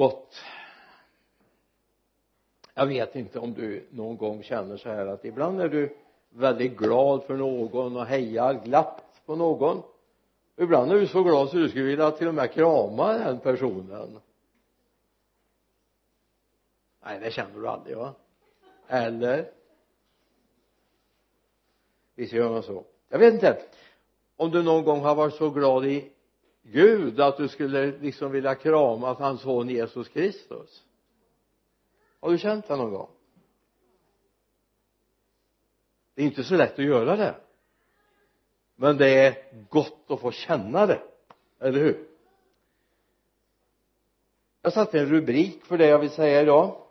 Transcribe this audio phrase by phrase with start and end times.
[0.00, 0.34] gott.
[2.74, 5.96] Jag vet inte om du någon gång känner så här att ibland är du
[6.30, 9.82] väldigt glad för någon och hejar glatt på någon.
[10.56, 14.20] Ibland är du så glad så du skulle vilja till och med krama den personen.
[17.04, 18.14] Nej det känner du aldrig va?
[18.86, 19.50] Eller?
[22.14, 22.84] Visst gör man så.
[23.08, 23.62] Jag vet inte
[24.36, 26.12] om du någon gång har varit så glad i
[26.62, 30.84] Gud att du skulle liksom vilja krama hans son Jesus Kristus.
[32.20, 33.10] Har du känt det någon gång?
[36.14, 37.34] Det är inte så lätt att göra det.
[38.76, 41.02] Men det är gott att få känna det
[41.58, 42.06] eller hur?
[44.62, 46.86] Jag satte en rubrik för det jag vill säga idag.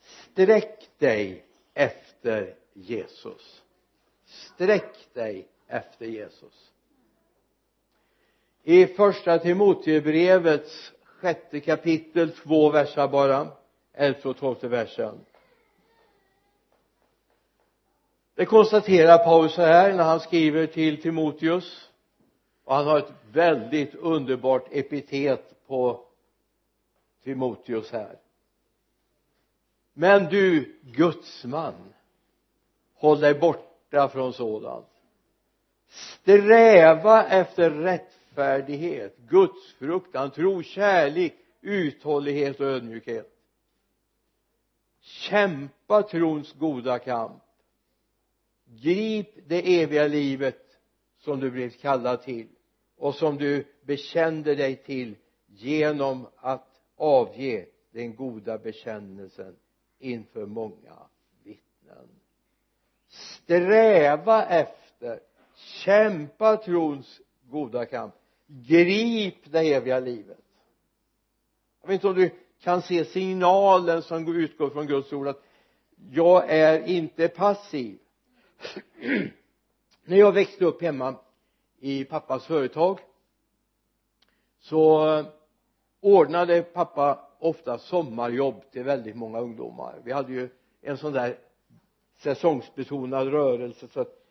[0.00, 3.62] Sträck dig efter Jesus.
[4.24, 6.72] Sträck dig efter Jesus.
[8.62, 13.48] I första Timotebrevets sjätte kapitel två versar bara
[13.92, 15.24] elfte och tolfte versen.
[18.34, 21.90] Det konstaterar Paulus så här när han skriver till Timoteus.
[22.64, 26.04] Och han har ett väldigt underbart epitet på
[27.24, 28.18] Timoteus här.
[29.92, 31.94] Men du gudsman
[32.94, 34.91] håll dig borta från sådant
[35.92, 43.28] sträva efter rättfärdighet gudsfruktan tro kärlek uthållighet och ödmjukhet.
[45.00, 47.42] Kämpa trons goda kamp.
[48.64, 50.78] Grip det eviga livet
[51.18, 52.48] som du blev kallad till
[52.96, 59.56] och som du bekände dig till genom att avge den goda bekännelsen
[59.98, 61.08] inför många
[61.42, 62.08] vittnen.
[63.08, 65.20] Sträva efter
[65.72, 67.20] kämpa trons
[67.50, 68.14] goda kamp.
[68.46, 70.38] Grip det eviga livet.
[71.80, 75.42] Jag vet inte om du kan se signalen som utgår från Guds ord att
[76.10, 77.98] jag är inte passiv.
[80.04, 81.14] När jag växte upp hemma
[81.80, 82.98] i pappas företag
[84.58, 85.24] så
[86.00, 90.00] ordnade pappa ofta sommarjobb till väldigt många ungdomar.
[90.04, 90.48] Vi hade ju
[90.80, 91.38] en sån där
[92.18, 94.21] säsongsbetonad rörelse så att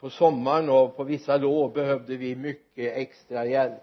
[0.00, 3.82] på sommaren och på vissa lov behövde vi mycket extra hjälp.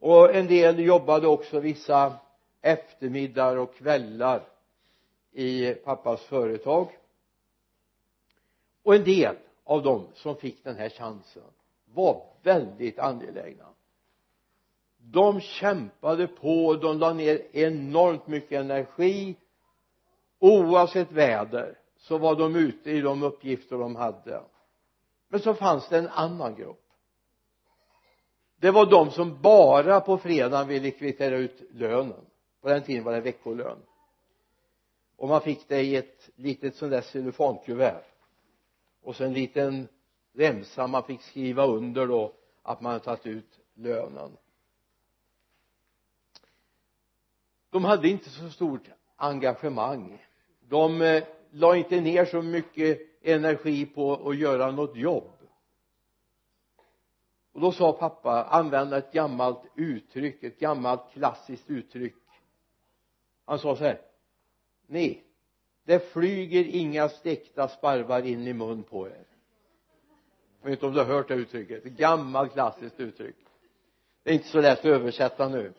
[0.00, 2.16] Och en del jobbade också vissa
[2.62, 4.42] eftermiddagar och kvällar
[5.32, 6.88] i pappas företag.
[8.82, 11.42] Och en del av dem som fick den här chansen
[11.84, 13.64] var väldigt angelägna.
[14.96, 19.36] De kämpade på de la ner enormt mycket energi.
[20.38, 24.42] Oavsett väder så var de ute i de uppgifter de hade
[25.28, 26.84] men så fanns det en annan grupp.
[28.56, 32.26] Det var de som bara på fredagen ville kvittera ut lönen.
[32.60, 33.78] På den tiden var det veckolön.
[35.16, 38.04] Och man fick det i ett litet sånt där cellofankuvert
[39.02, 39.88] och så en liten
[40.32, 44.36] remsa man fick skriva under då att man hade tagit ut lönen.
[47.70, 48.82] De hade inte så stort
[49.16, 50.26] engagemang.
[50.60, 55.32] De eh, la inte ner så mycket energi på att göra något jobb.
[57.52, 62.14] Och då sa pappa använda ett gammalt uttryck ett gammalt klassiskt uttryck.
[63.44, 64.00] Han sa så här
[64.86, 65.24] nej
[65.84, 69.26] det flyger inga stekta sparvar in i mun på er.
[70.60, 71.86] Jag vet inte om du har hört det uttrycket.
[71.86, 73.36] Ett gammalt klassiskt uttryck.
[74.22, 75.72] Det är inte så lätt att översätta nu.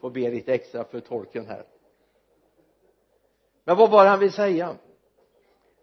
[0.00, 1.64] Får be lite extra för tolken här.
[3.64, 4.76] Men vad var det han vill säga?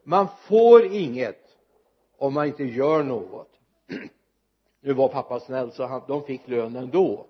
[0.09, 1.57] Man får inget
[2.17, 3.51] om man inte gör något.
[4.81, 7.25] Nu var pappa snäll så han, de fick lön ändå.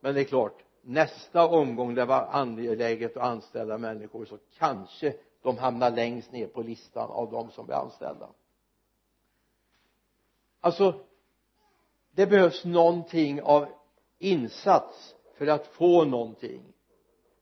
[0.00, 5.58] Men det är klart nästa omgång det var angeläget att anställa människor så kanske de
[5.58, 8.28] hamnar längst ner på listan av de som blir anställda.
[10.60, 10.94] Alltså
[12.10, 13.66] det behövs någonting av
[14.18, 16.62] insats för att få någonting.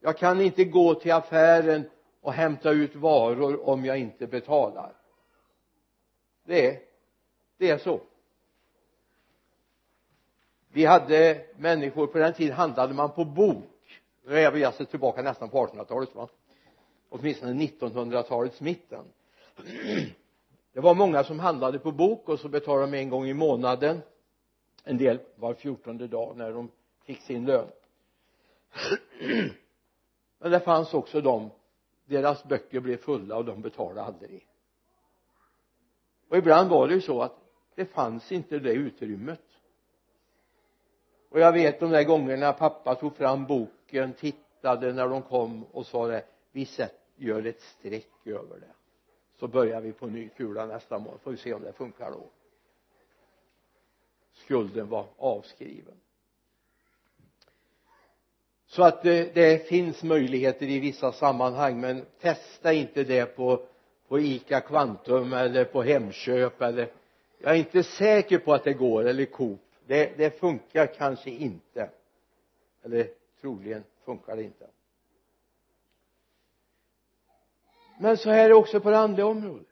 [0.01, 1.91] Jag kan inte gå till affären
[2.27, 4.93] och hämta ut varor om jag inte betalar.
[6.45, 6.81] Det är
[7.59, 8.01] det är så.
[10.69, 14.03] Vi hade människor på den tiden handlade man på bok.
[14.25, 16.29] Nu är vi alltså tillbaka nästan på 1800-talet va?
[17.09, 19.05] Åtminstone 1900-talets mitten.
[20.73, 24.03] Det var många som handlade på bok och så betalade de en gång i månaden.
[24.85, 26.71] En del var fjortonde dag när de
[27.05, 27.69] fick sin lön.
[30.39, 31.51] Men det fanns också de
[32.07, 34.49] deras böcker blev fulla och de betalade aldrig.
[36.29, 37.37] Och ibland var det ju så att
[37.75, 39.43] det fanns inte det utrymmet.
[41.29, 45.87] Och jag vet de där gångerna pappa tog fram boken tittade när de kom och
[45.87, 46.69] sa det vi
[47.17, 48.75] gör ett streck över det.
[49.39, 52.31] Så börjar vi på ny kula nästa månad får vi se om det funkar då.
[54.33, 56.01] Skulden var avskriven
[58.67, 63.67] så att det, det, finns möjligheter i vissa sammanhang men testa inte det på
[64.09, 66.93] på ICA Kvantum eller på Hemköp eller
[67.39, 69.61] jag är inte säker på att det går eller Coop.
[69.87, 71.91] Det, det funkar kanske inte.
[72.83, 73.09] Eller
[73.41, 74.67] troligen funkar det inte.
[78.01, 79.67] Men så här är det också på det andliga området.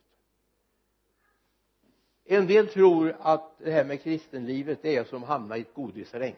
[2.25, 5.75] En del tror att det här med kristenlivet det är som att hamna i ett
[5.75, 6.37] godisregn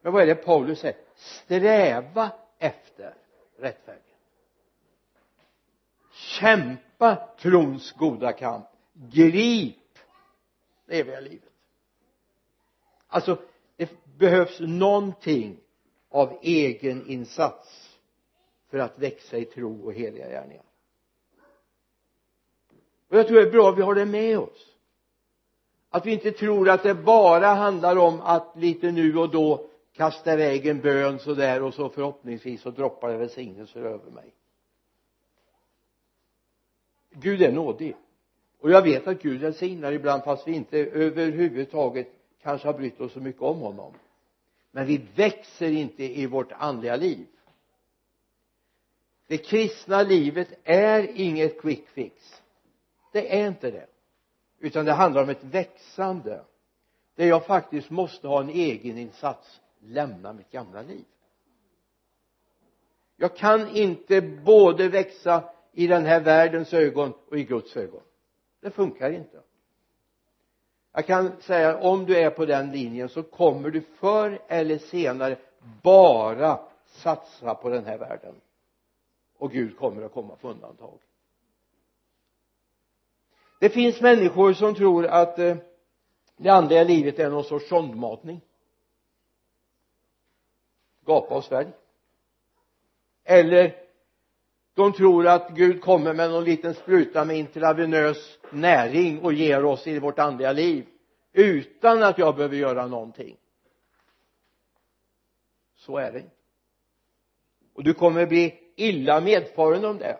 [0.00, 0.96] men vad är det Paulus säger?
[1.14, 3.14] Sträva efter
[3.56, 4.06] rättfärdighet.
[6.12, 8.66] Kämpa trons goda kamp.
[8.92, 9.76] Grip
[10.86, 11.52] det eviga livet.
[13.06, 13.38] Alltså
[13.76, 15.56] det behövs någonting
[16.08, 17.98] av egen insats
[18.70, 20.64] för att växa i tro och heliga gärningar.
[23.08, 24.66] Och jag tror det är bra att vi har det med oss.
[25.90, 30.32] Att vi inte tror att det bara handlar om att lite nu och då kasta
[30.32, 34.34] iväg en bön sådär och så förhoppningsvis så droppar det välsignelser över mig.
[37.10, 37.96] Gud är nådig.
[38.60, 42.08] Och jag vet att Gud välsignar ibland fast vi inte överhuvudtaget
[42.42, 43.94] kanske har brytt oss så mycket om honom.
[44.70, 47.26] Men vi växer inte i vårt andliga liv.
[49.26, 52.42] Det kristna livet är inget quick fix.
[53.12, 53.86] Det är inte det.
[54.58, 56.44] Utan det handlar om ett växande.
[57.14, 61.04] Där jag faktiskt måste ha en egen insats lämna mitt gamla liv.
[63.16, 68.02] Jag kan inte både växa i den här världens ögon och i Guds ögon.
[68.60, 69.40] Det funkar inte.
[70.92, 75.38] Jag kan säga om du är på den linjen så kommer du förr eller senare
[75.82, 78.34] bara satsa på den här världen.
[79.38, 80.98] Och Gud kommer att komma på undantag.
[83.60, 85.56] Det finns människor som tror att eh,
[86.36, 88.40] det andliga livet är någon sorts sondmatning
[91.10, 91.68] skapa och svälj
[93.24, 93.76] eller
[94.74, 99.86] de tror att Gud kommer med någon liten spruta med intravenös näring och ger oss
[99.86, 100.86] i vårt andliga liv
[101.32, 103.36] utan att jag behöver göra någonting.
[105.76, 106.18] Så är det.
[106.18, 106.30] Inte
[107.74, 110.18] och du kommer bli illa medfaren om det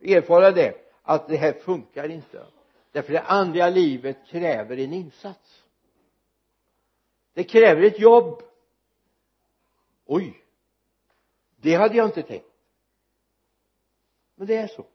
[0.00, 2.46] erfara det att det här funkar inte.
[2.92, 5.64] Därför det andliga livet kräver en insats.
[7.34, 8.42] Det kräver ett jobb
[10.06, 10.44] oj.
[11.56, 12.46] Det hade jag inte tänkt.
[14.34, 14.86] Men det är så.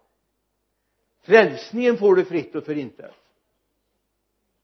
[1.22, 3.16] Frälsningen får du fritt och förintet.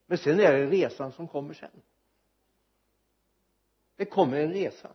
[0.05, 1.81] Men sen är det resan som kommer sen.
[3.95, 4.91] Det kommer en resa.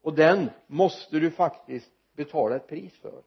[0.00, 3.22] Och den måste du faktiskt betala ett pris för.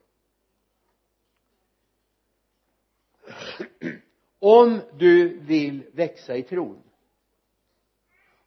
[4.38, 6.82] Om du vill växa i tron.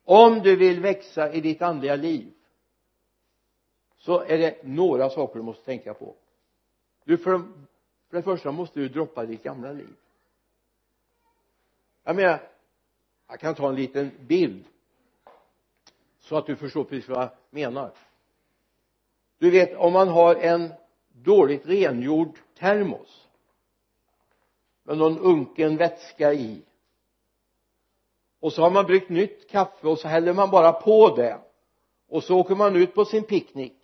[0.04, 2.35] Om du vill växa i ditt andliga liv
[4.06, 6.16] så är det några saker du måste tänka på.
[7.04, 7.38] Du för,
[8.10, 9.96] för det första måste du droppa ditt gamla liv.
[12.04, 12.40] Jag menar
[13.28, 14.66] jag kan ta en liten bild.
[16.20, 17.92] Så att du förstår precis vad jag menar.
[19.38, 20.74] Du vet om man har en
[21.08, 23.28] dåligt rengjord termos
[24.84, 26.62] med någon unken vätska i
[28.40, 31.40] och så har man bryggt nytt kaffe och så häller man bara på det
[32.08, 33.75] och så åker man ut på sin picknick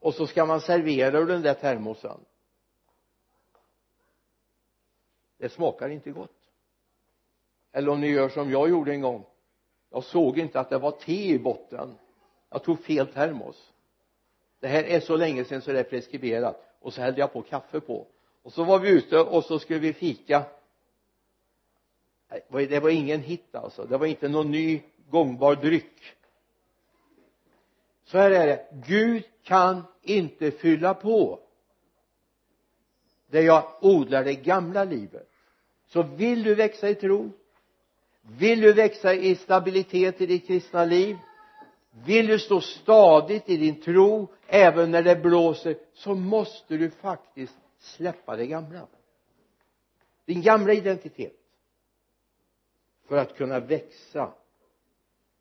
[0.00, 2.20] och så ska man servera ur den där termosen.
[5.38, 6.30] Det smakar inte gott.
[7.72, 9.24] Eller om ni gör som jag gjorde en gång.
[9.90, 11.94] Jag såg inte att det var te i botten.
[12.50, 13.72] Jag tog fel termos.
[14.60, 16.64] Det här är så länge sedan så det är preskriberat.
[16.80, 18.06] Och så hällde jag på kaffe på.
[18.42, 20.44] Och så var vi ute och så skulle vi fika.
[22.48, 23.84] Det var ingen hit alltså.
[23.84, 26.17] Det var inte någon ny gångbar dryck
[28.08, 28.66] så här är det.
[28.86, 31.40] Gud kan inte fylla på
[33.30, 35.30] där jag odlar det gamla livet.
[35.86, 37.30] Så vill du växa i tro
[38.22, 41.16] vill du växa i stabilitet i ditt kristna liv
[41.90, 47.58] vill du stå stadigt i din tro även när det blåser så måste du faktiskt
[47.78, 48.86] släppa det gamla.
[50.24, 51.36] Din gamla identitet.
[53.08, 54.32] För att kunna växa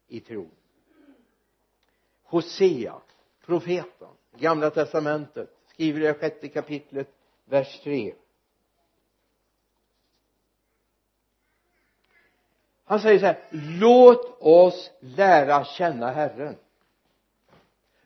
[0.07, 0.56] i tron.
[2.27, 2.95] Hosea
[3.45, 4.07] profeten
[4.37, 7.07] gamla testamentet skriver i det sjätte kapitlet
[7.45, 8.13] vers 3
[12.87, 13.37] han säger så här
[13.79, 16.55] låt oss lära känna Herren.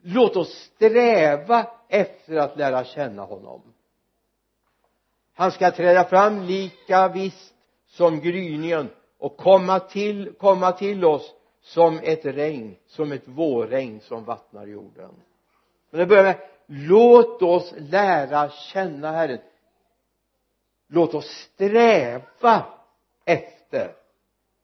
[0.01, 3.61] Låt oss sträva efter att lära känna honom.
[5.33, 7.53] Han ska träda fram lika visst
[7.87, 14.23] som gryningen och komma till, komma till oss som ett regn, som ett vårregn som
[14.23, 15.11] vattnar jorden.
[15.89, 19.41] Men det börjar med låt oss lära känna Herren.
[20.87, 22.65] Låt oss sträva
[23.25, 23.95] efter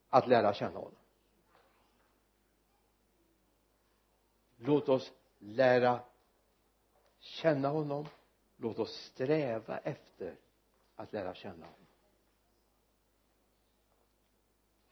[0.10, 0.92] att lära känna honom.
[4.58, 6.00] Låt oss lära
[7.20, 8.06] känna honom.
[8.58, 10.36] Låt oss sträva efter
[10.96, 11.88] att lära känna honom.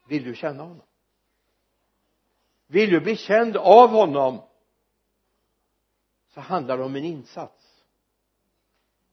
[0.08, 0.82] Vill du känna honom?
[2.68, 4.42] Vill du bli känd av honom
[6.28, 7.86] så handlar det om en insats.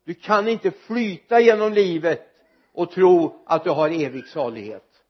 [0.05, 2.29] Du kan inte flyta genom livet
[2.73, 5.05] och tro att du har evig salighet.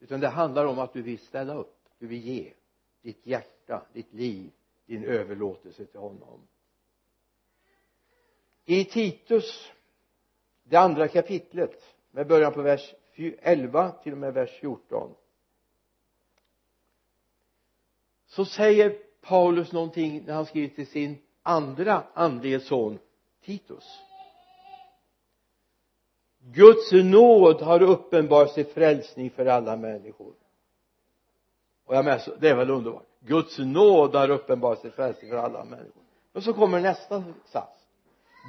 [0.00, 1.88] Utan det handlar om att du vill ställa upp.
[1.98, 2.52] Du vill ge
[3.02, 4.50] ditt hjärta, ditt liv,
[4.86, 6.48] din överlåtelse till honom.
[8.64, 9.72] I Titus
[10.62, 15.14] det andra kapitlet med början på vers 11 till och med vers 14
[18.26, 22.98] så säger Paulus någonting när han skriver till sin andra andlige son
[23.44, 23.84] Titus.
[26.40, 30.32] Guds nåd har uppenbarat sig frälsning för alla människor.
[31.84, 33.06] Och jag menar, det är väl underbart.
[33.20, 36.02] Guds nåd har uppenbarat sig frälsning för alla människor.
[36.32, 37.86] Och så kommer nästa sats.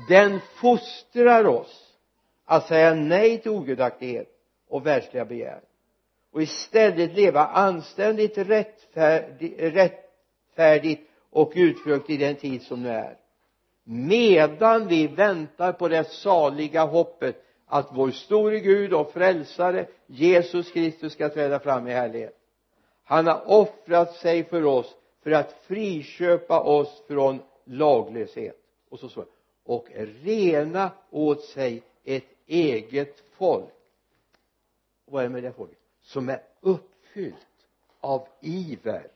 [0.10, 1.98] Den fostrar oss
[2.46, 4.39] att säga nej till ogudaktighet
[4.70, 5.62] och världsliga begär.
[6.32, 8.38] Och istället leva anständigt
[9.58, 13.18] rättfärdigt och utfrukt i den tid som nu är.
[13.84, 21.14] Medan vi väntar på det saliga hoppet att vår store Gud och frälsare Jesus Kristus
[21.14, 22.36] ska träda fram i härlighet.
[23.04, 28.56] Han har offrat sig för oss för att friköpa oss från laglöshet.
[28.90, 29.26] Och så så
[29.64, 29.88] och
[30.24, 33.74] rena åt sig ett eget folk
[35.10, 37.68] vad är det med det folket som är uppfyllt
[38.00, 39.12] av iver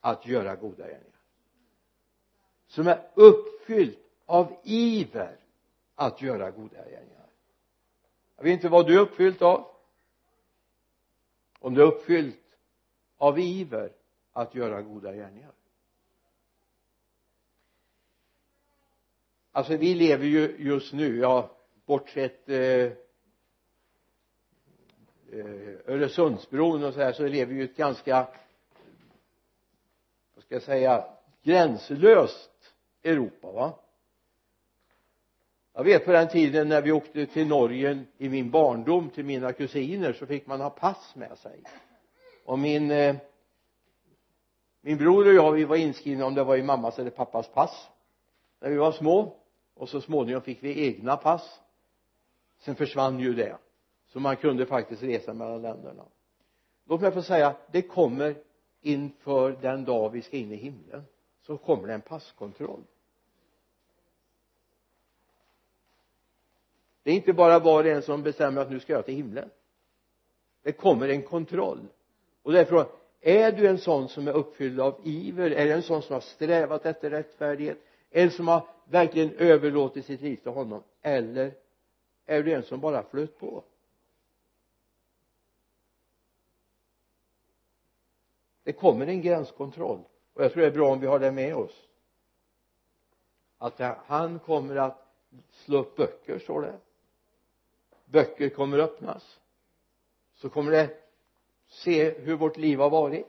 [0.00, 1.20] att göra goda gärningar.
[2.66, 5.36] Som är uppfyllt av iver
[5.94, 7.26] att göra goda gärningar.
[8.36, 9.66] Jag vet inte vad du är uppfyllt av.
[11.58, 12.56] Om du är uppfyllt
[13.16, 13.92] av iver
[14.32, 15.52] att göra goda gärningar.
[19.52, 21.50] Alltså vi lever ju just nu, ja
[21.88, 22.92] bortsett eh,
[25.32, 28.28] eh, Öresundsbron och så här så lever vi ju ett ganska
[30.34, 31.04] vad ska jag säga
[31.42, 33.78] gränslöst Europa va?
[35.72, 39.52] Jag vet på den tiden när vi åkte till Norge i min barndom till mina
[39.52, 41.62] kusiner så fick man ha pass med sig.
[42.44, 43.16] Och min eh,
[44.80, 47.88] min bror och jag vi var inskrivna om det var i mammas eller pappas pass
[48.60, 49.36] när vi var små.
[49.74, 51.60] Och så småningom fick vi egna pass.
[52.58, 53.56] Sen försvann ju det
[54.08, 56.04] så man kunde faktiskt resa mellan länderna.
[56.84, 58.34] Låt mig få säga det kommer
[58.80, 61.04] inför den dag vi ska in i himlen
[61.42, 62.82] så kommer det en passkontroll.
[67.02, 69.50] Det är inte bara var och en som bestämmer att nu ska jag till himlen.
[70.62, 71.80] Det kommer en kontroll.
[72.42, 72.86] Och därför
[73.20, 75.50] är du en sån som är uppfylld av iver?
[75.50, 77.78] Är du en sån som har strävat efter rättfärdighet?
[78.10, 80.82] En som har verkligen överlåtit sitt liv till honom?
[81.02, 81.52] Eller
[82.26, 83.64] är du en som bara flöt på?
[88.68, 90.00] Det kommer en gränskontroll.
[90.34, 91.88] Och jag tror det är bra om vi har det med oss.
[93.58, 95.06] Att han kommer att
[95.50, 96.78] slå upp böcker står det.
[98.04, 99.40] Böcker kommer öppnas.
[100.34, 100.90] Så kommer det
[101.68, 103.26] se hur vårt liv har varit.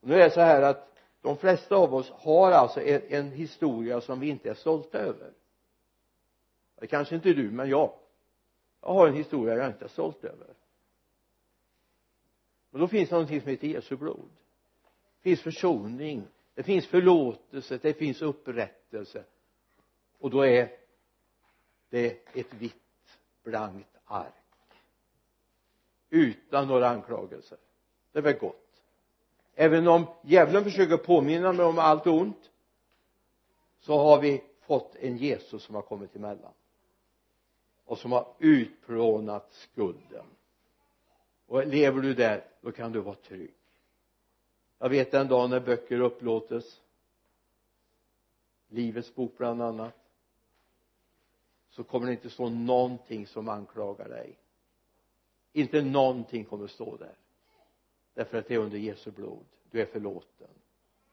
[0.00, 4.00] Nu är det så här att de flesta av oss har alltså en, en historia
[4.00, 5.32] som vi inte är stolta över.
[6.74, 7.92] Det kanske inte du men jag.
[8.80, 10.54] Jag har en historia jag inte är stolt över
[12.70, 14.30] men då finns det någonting som heter Jesu blod.
[15.16, 19.24] Det finns försoning det finns förlåtelse det finns upprättelse.
[20.18, 20.72] Och då är
[21.90, 24.34] det ett vitt blankt ark.
[26.10, 27.58] Utan några anklagelser.
[28.12, 28.82] Det är väl gott.
[29.54, 32.50] Även om djävulen försöker påminna mig om allt ont
[33.80, 36.52] så har vi fått en Jesus som har kommit emellan.
[37.84, 40.26] Och som har utplånat skulden
[41.50, 43.54] och lever du där då kan du vara trygg.
[44.78, 46.80] Jag vet den dagen när böcker upplåtes.
[48.68, 49.96] Livets bok bland annat.
[51.70, 54.38] Så kommer det inte stå någonting som anklagar dig.
[55.52, 57.14] Inte någonting kommer stå där.
[58.14, 59.46] Därför att det är under Jesu blod.
[59.70, 60.50] Du är förlåten.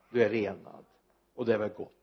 [0.10, 0.86] Du är renad.
[1.34, 1.94] Och det är väl gott.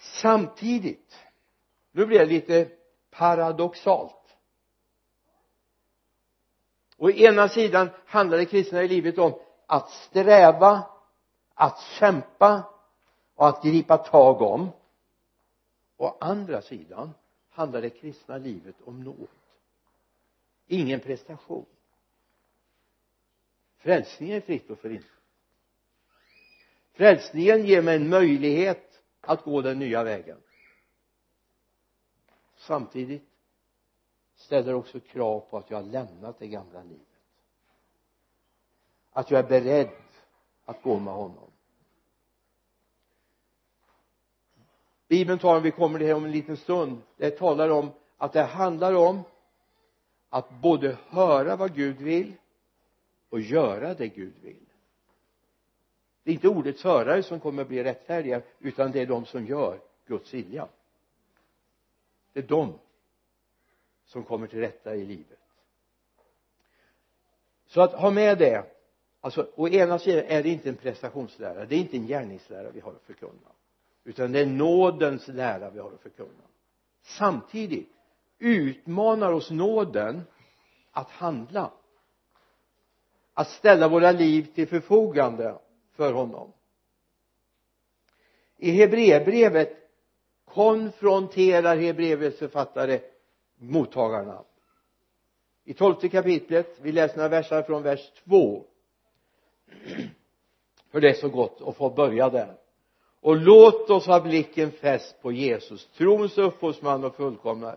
[0.00, 1.18] Samtidigt
[1.92, 2.79] nu blir jag lite
[3.10, 4.36] paradoxalt.
[6.96, 9.34] Å ena sidan handlar det kristna i livet om
[9.66, 10.82] att sträva
[11.54, 12.62] att kämpa
[13.34, 14.68] och att gripa tag om.
[15.96, 17.10] Å andra sidan
[17.50, 19.28] handlar det kristna livet om nåd.
[20.66, 21.66] Ingen prestation.
[23.78, 25.20] Frälsningen är fritt och förintad
[27.00, 30.36] frälsningen ger mig en möjlighet att gå den nya vägen
[32.60, 33.22] samtidigt
[34.34, 37.06] ställer också krav på att jag har lämnat det gamla livet.
[39.12, 39.90] Att jag är beredd
[40.64, 41.50] att gå med honom.
[45.08, 48.42] Bibeln talar, vi kommer till det om en liten stund det talar om att det
[48.42, 49.20] handlar om
[50.28, 52.32] att både höra vad Gud vill
[53.28, 54.66] och göra det Gud vill.
[56.22, 59.46] Det är inte ordets hörare som kommer att bli rättfärdiga utan det är de som
[59.46, 60.68] gör Guds vilja
[62.32, 62.78] det är de
[64.04, 65.38] som kommer till rätta i livet.
[67.66, 68.64] Så att ha med det
[69.20, 72.80] alltså å ena sidan är det inte en prestationslära det är inte en gärningslära vi
[72.80, 73.50] har att förkunna
[74.04, 76.44] utan det är nådens lära vi har att förkunna.
[77.02, 77.88] Samtidigt
[78.38, 80.22] utmanar oss nåden
[80.90, 81.72] att handla
[83.34, 85.58] att ställa våra liv till förfogande
[85.92, 86.52] för honom.
[88.56, 89.79] I hebreerbrevet
[90.54, 93.00] konfronterar hebreerbrevets författare
[93.58, 94.44] mottagarna.
[95.64, 98.64] I tolfte kapitlet vi läser några versar från vers 2
[100.90, 102.54] för det är så gott att få börja där.
[103.20, 107.76] Och låt oss ha blicken fäst på Jesus trons upphovsman och fullkomnare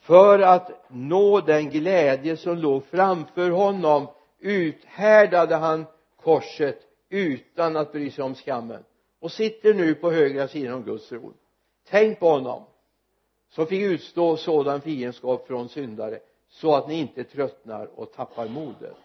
[0.00, 4.06] för att nå den glädje som låg framför honom
[4.38, 5.86] uthärdade han
[6.16, 8.84] korset utan att bry sig om skammen
[9.20, 11.34] och sitter nu på högra sidan om Guds tron
[11.84, 12.62] tänk på honom
[13.48, 18.96] som fick utstå sådan fiendskap från syndare så att ni inte tröttnar och tappar modet.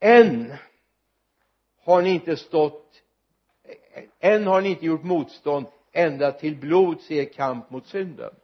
[0.00, 0.54] Än
[1.78, 3.02] har ni inte stått
[4.18, 8.34] än har ni inte gjort motstånd ända till blods er kamp mot synden.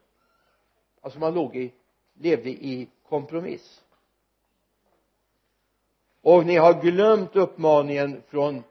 [1.00, 1.72] Alltså man låg i
[2.20, 3.84] levde i kompromiss.
[6.20, 8.62] Och ni har glömt uppmaningen från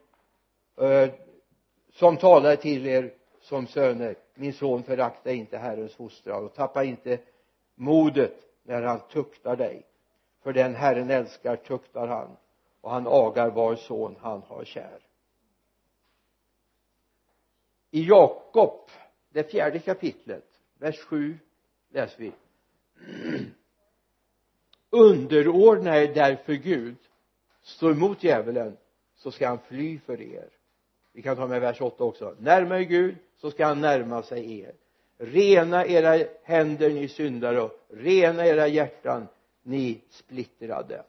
[0.76, 1.10] eh,
[1.98, 7.18] som talade till er som söner min son förakta inte Herrens fostran och tappa inte
[7.74, 9.86] modet när han tuktar dig.
[10.42, 12.36] För den Herren älskar tuktar han
[12.80, 15.06] och han agar var son han har kär.
[17.90, 18.90] I Jakob
[19.28, 21.38] det fjärde kapitlet vers 7
[21.90, 22.32] läser vi.
[24.90, 26.96] Underordna er därför Gud
[27.62, 28.76] stå emot djävulen
[29.16, 30.57] så ska han fly för er
[31.18, 32.36] vi kan ta med vers 8 också.
[32.38, 34.74] Närma er Gud så ska han närma sig er.
[35.16, 39.28] Rena era händer ni syndare och rena era hjärtan
[39.62, 41.04] ni splittrade.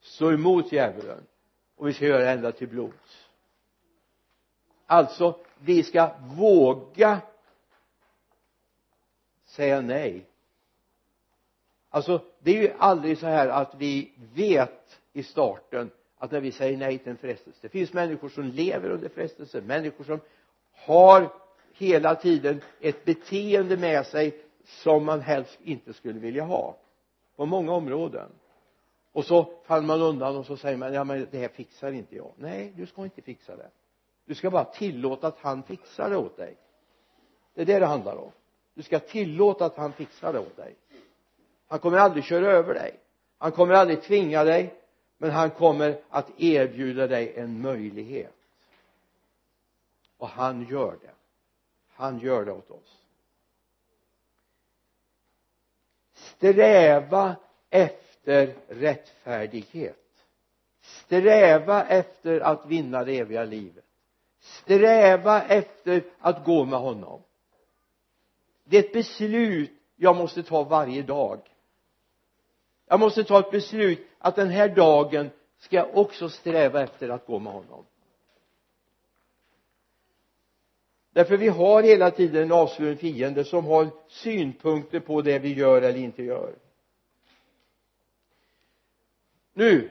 [0.00, 1.26] Stå emot djävulen
[1.76, 3.28] och vi ska göra det ända till blods.
[4.86, 7.20] Alltså vi ska våga
[9.44, 10.26] säga nej.
[11.88, 15.90] Alltså det är ju aldrig så här att vi vet i starten
[16.24, 17.58] att när vi säger nej till en frestelse.
[17.62, 20.20] Det finns människor som lever under frestelse människor som
[20.72, 21.32] har
[21.72, 26.76] hela tiden ett beteende med sig som man helst inte skulle vilja ha.
[27.36, 28.28] På många områden.
[29.12, 32.16] Och så faller man undan och så säger man ja men det här fixar inte
[32.16, 32.32] jag.
[32.36, 33.70] Nej du ska inte fixa det.
[34.26, 36.56] Du ska bara tillåta att han fixar det åt dig.
[37.54, 38.30] Det är det det handlar om.
[38.74, 40.74] Du ska tillåta att han fixar det åt dig.
[41.68, 43.00] Han kommer aldrig köra över dig.
[43.38, 44.74] Han kommer aldrig tvinga dig
[45.24, 48.36] men han kommer att erbjuda dig en möjlighet.
[50.16, 51.10] Och han gör det.
[51.88, 52.98] Han gör det åt oss.
[56.14, 57.36] Sträva
[57.70, 60.24] efter rättfärdighet.
[60.80, 63.84] Sträva efter att vinna det eviga livet.
[64.40, 67.22] Sträva efter att gå med honom.
[68.64, 71.40] Det är ett beslut jag måste ta varje dag
[72.86, 77.26] jag måste ta ett beslut att den här dagen ska jag också sträva efter att
[77.26, 77.84] gå med honom.
[81.10, 85.82] Därför vi har hela tiden en avsvuren fiende som har synpunkter på det vi gör
[85.82, 86.54] eller inte gör.
[89.52, 89.90] Nu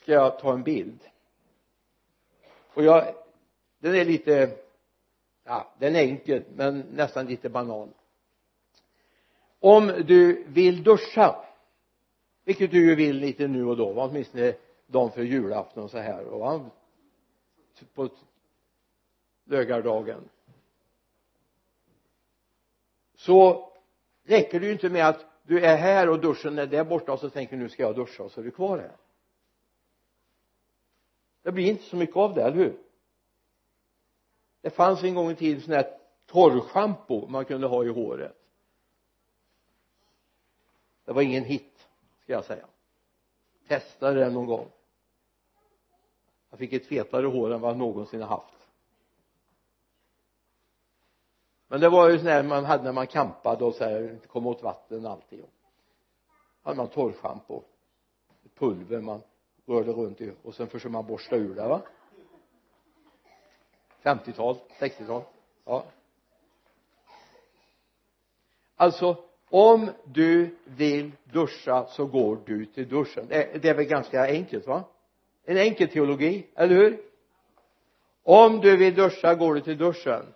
[0.00, 1.00] ska jag ta en bild.
[2.74, 3.14] Och jag
[3.78, 4.58] den är lite
[5.44, 7.88] ja den är enkel men nästan lite banal
[9.62, 11.44] om du vill duscha
[12.44, 14.54] vilket du ju vill lite nu och då åtminstone
[14.86, 16.62] dagen för julafton och så här och
[17.94, 18.08] på
[19.44, 20.28] lögardagen.
[23.14, 23.70] Så
[24.24, 27.20] räcker det ju inte med att du är här och duschen är där borta och
[27.20, 28.96] så tänker du nu ska jag duscha och så är du kvar här.
[31.42, 32.78] Det blir inte så mycket av det, eller hur?
[34.60, 38.41] Det fanns en gång i tiden sån här torrschampo man kunde ha i håret
[41.04, 41.88] det var ingen hit
[42.22, 42.66] ska jag säga.
[43.68, 44.68] Testade det någon gång.
[46.50, 48.68] Jag fick ett fetare hår än vad jag någonsin har haft.
[51.68, 54.26] Men det var ju sån här man hade när man kampade och så här inte
[54.26, 55.44] kom åt vatten alltid
[56.62, 57.62] hade man torrschampo
[58.54, 59.22] pulver man
[59.66, 61.82] rörde runt i och sen försökte man borsta ur det va?
[64.02, 65.22] 50-tal, 60-tal
[65.64, 65.84] ja.
[68.76, 73.26] Alltså om du vill duscha så går du till duschen.
[73.28, 74.84] Det är väl ganska enkelt va?
[75.44, 77.02] En enkel teologi, eller hur?
[78.22, 80.34] Om du vill duscha går du till duschen.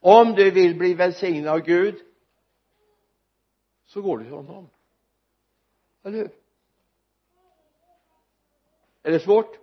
[0.00, 2.00] Om du vill bli välsignad av Gud
[3.86, 4.68] så går du till honom.
[6.02, 6.30] Eller hur?
[9.02, 9.58] Är det svårt?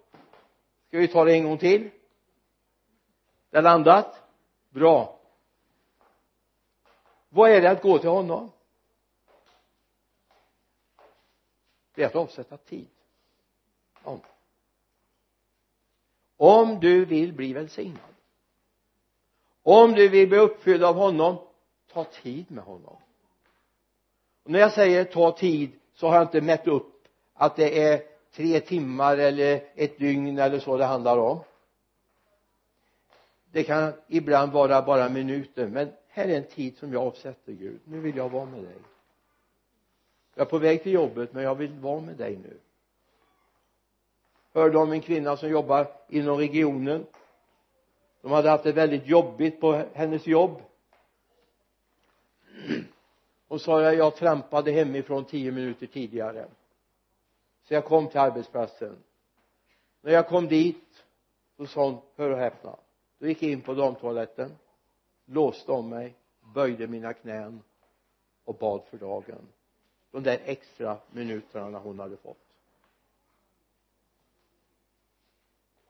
[0.88, 1.89] Ska vi ta det en gång till?
[3.50, 4.23] Det är landat?
[4.69, 5.16] Bra
[7.38, 8.52] vad är det att gå till honom?
[11.95, 12.88] Det är att avsätta tid.
[14.04, 14.19] Om.
[16.38, 18.13] Om du vill bli välsignad.
[19.63, 21.38] Om du vill bli uppfylld av honom
[21.93, 22.97] ta tid med honom.
[24.43, 28.04] Och när jag säger ta tid så har jag inte mätt upp att det är
[28.32, 31.39] tre timmar eller ett dygn eller så det handlar om.
[33.52, 37.80] Det kan ibland vara bara minuter men här är en tid som jag avsätter Gud.
[37.84, 38.77] Nu vill jag vara med dig.
[40.36, 42.58] Jag är på väg till jobbet men jag vill vara med dig nu.
[44.53, 47.06] Hörde om en kvinna som jobbar inom regionen.
[48.21, 50.62] De hade haft det väldigt jobbigt på hennes jobb.
[53.47, 56.47] Hon sa jag, jag trampade hemifrån tio minuter tidigare.
[57.63, 58.95] Så jag kom till arbetsplatsen.
[60.01, 61.03] När jag kom dit
[61.58, 62.75] så sa hon hör och häpna.
[63.19, 64.51] Då gick jag in på damtoaletten
[65.28, 66.16] låste om mig
[66.54, 67.63] böjde mina knän
[68.44, 69.48] och bad för dagen.
[70.12, 72.38] De där extra minuterna hon hade fått.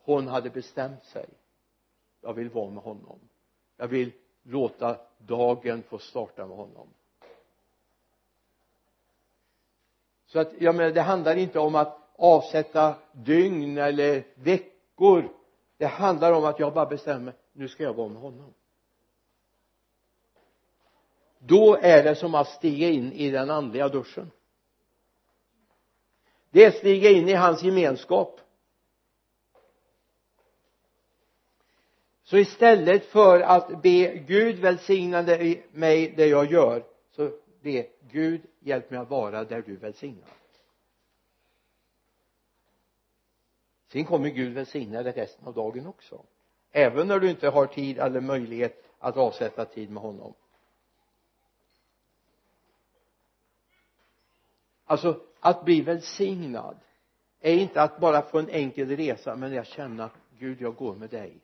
[0.04, 1.30] Hon hade bestämt sig.
[2.22, 3.20] Jag vill vara med honom.
[3.78, 4.12] Jag vill
[4.44, 6.88] låta dagen få starta med honom.
[10.26, 15.34] Så att jag menar det handlar inte om att avsätta dygn eller veckor.
[15.78, 18.54] Det handlar om att jag bara bestämmer nu ska jag vara med honom
[21.40, 24.32] då är det som att stiga in i den andliga duschen.
[26.50, 28.42] Det är att stiga in i hans gemenskap.
[32.24, 35.22] Så istället för att be Gud välsigna
[35.72, 40.30] mig det jag gör så be Gud hjälp mig att vara där du välsignar.
[43.92, 46.26] Sen kommer Gud välsigna dig resten av dagen också.
[46.72, 50.34] Även när du inte har tid eller möjlighet att avsätta tid med honom.
[54.88, 56.78] Alltså att bli välsignad
[57.40, 60.96] är inte att bara få en enkel resa men att känna att Gud jag går
[60.96, 61.38] med dig.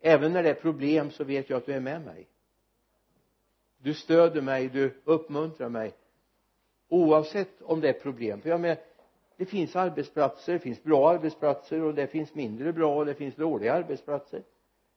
[0.00, 2.26] Även när det är problem så vet jag att du är med mig.
[3.78, 5.94] Du stöder mig, du uppmuntrar mig
[6.88, 8.40] oavsett om det är problem.
[8.40, 8.76] För jag menar
[9.36, 13.34] det finns arbetsplatser, det finns bra arbetsplatser och det finns mindre bra och det finns
[13.34, 14.42] dåliga arbetsplatser.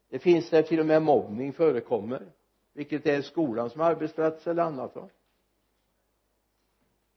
[0.09, 2.25] Det finns där till och med mobbning förekommer
[2.73, 5.09] vilket är skolan som arbetsplats eller annat va?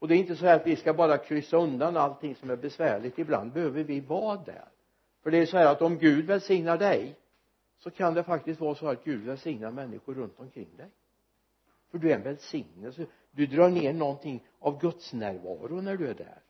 [0.03, 2.55] Och det är inte så här att vi ska bara kryssa undan allting som är
[2.55, 3.19] besvärligt.
[3.19, 4.67] Ibland behöver vi vara där.
[5.21, 7.15] För det är så här att om Gud välsignar dig
[7.77, 10.89] så kan det faktiskt vara så att Gud välsignar människor runt omkring dig.
[11.91, 13.05] För du är en välsignelse.
[13.31, 16.41] Du drar ner någonting av Guds närvaro när du är där.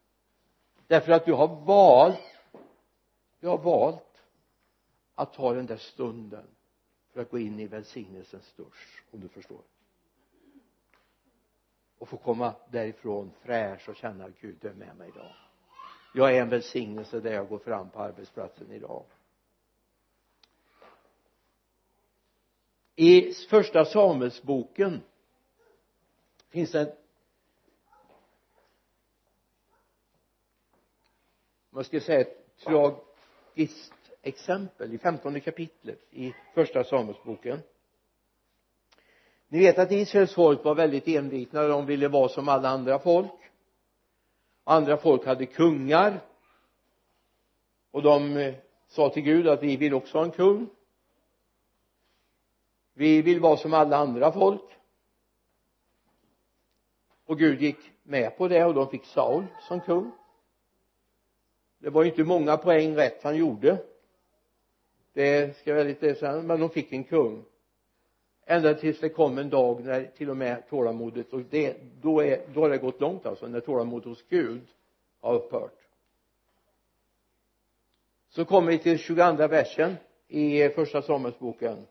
[0.88, 2.20] Därför att du har valt
[3.40, 4.22] du har valt
[5.16, 6.48] att ta den där stunden
[7.12, 9.62] för att gå in i välsignelsens dusch om du förstår
[12.04, 15.36] och få komma därifrån fräsch och känna att Gud är med mig idag.
[16.14, 19.04] Jag är en välsignelse där jag går fram på arbetsplatsen idag.
[22.96, 25.02] I första Samuelsboken
[26.50, 26.98] finns det
[31.70, 37.60] man ska säga ett tragiskt exempel i femtonde kapitlet i första Samuelsboken
[39.54, 43.32] ni vet att Israels folk var väldigt envetna de ville vara som alla andra folk.
[44.64, 46.20] Andra folk hade kungar.
[47.92, 48.54] Och de eh,
[48.88, 50.70] sa till Gud att vi vill också ha en kung.
[52.94, 54.72] Vi vill vara som alla andra folk.
[57.26, 60.12] Och Gud gick med på det och de fick Saul som kung.
[61.80, 63.78] Det var ju inte många poäng rätt han gjorde.
[65.14, 67.46] Det ska jag lite säga men de fick en kung
[68.46, 72.42] ända tills det kom en dag när till och med tålamodet och det då är
[72.54, 74.62] då har det gått långt alltså när tålamodet hos Gud
[75.22, 75.78] har upphört.
[78.30, 79.96] Så kommer vi till 22 versen
[80.28, 81.88] i första Samuelsboken.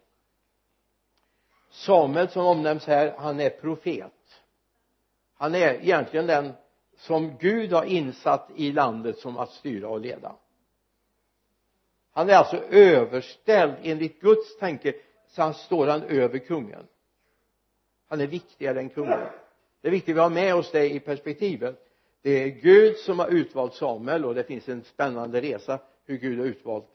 [1.70, 4.12] Samuel som omnämns här han är profet.
[5.34, 6.52] Han är egentligen den
[6.96, 10.36] som Gud har insatt i landet som att styra och leda.
[12.12, 14.94] Han är alltså överställd enligt Guds tanke
[15.32, 16.86] så han står han över kungen.
[18.08, 19.28] Han är viktigare än kungen.
[19.80, 21.88] Det är viktigt att vi har med oss det i perspektivet.
[22.22, 26.38] Det är Gud som har utvalt Samuel och det finns en spännande resa hur Gud
[26.38, 26.86] har utvalt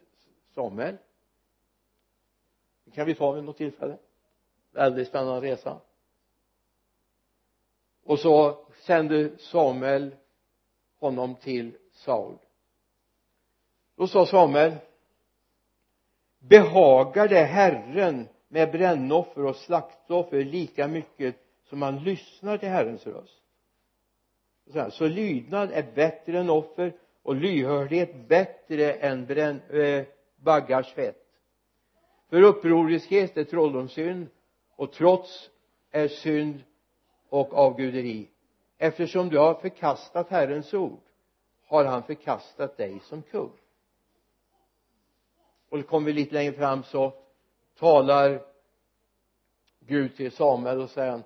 [0.55, 0.97] Samuel.
[2.85, 3.97] Det kan vi ta vid något tillfälle?
[4.71, 5.79] Väldigt spännande resa.
[8.03, 10.15] Och så sände Samuel
[10.99, 12.37] honom till Saul.
[13.95, 14.75] Då sa Samuel
[16.39, 21.35] behagar det Herren med brännoffer och slaktoffer lika mycket
[21.69, 23.41] som man lyssnar till Herrens röst
[24.89, 31.23] så lydnad är bättre än offer och lyhördhet bättre än brän, äh, eh, baggars fett.
[32.29, 34.27] För upproriskhet är trolldomssynd
[34.75, 35.49] och trots
[35.91, 36.63] är synd
[37.29, 38.29] och avguderi.
[38.77, 40.99] Eftersom du har förkastat Herrens ord
[41.67, 43.51] har han förkastat dig som kung
[45.69, 47.13] och då kommer vi lite längre fram så
[47.75, 48.45] talar
[49.79, 51.21] Gud till Samuel och säger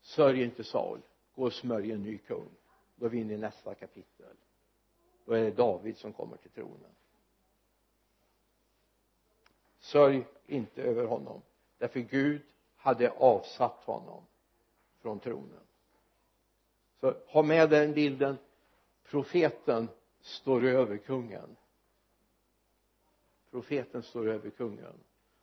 [0.00, 1.00] sörj inte Saul
[1.34, 2.48] gå och smörj en ny kung.
[2.96, 4.36] Då är vi inne i nästa kapitel.
[5.24, 6.90] Då är det David som kommer till tronen.
[9.78, 11.42] Sörj inte över honom
[11.78, 12.42] därför Gud
[12.76, 14.22] hade avsatt honom
[15.00, 15.60] från tronen.
[17.00, 18.38] Så ha med den bilden.
[19.04, 19.88] Profeten
[20.20, 21.56] står över kungen
[23.58, 24.94] profeten står över kungen.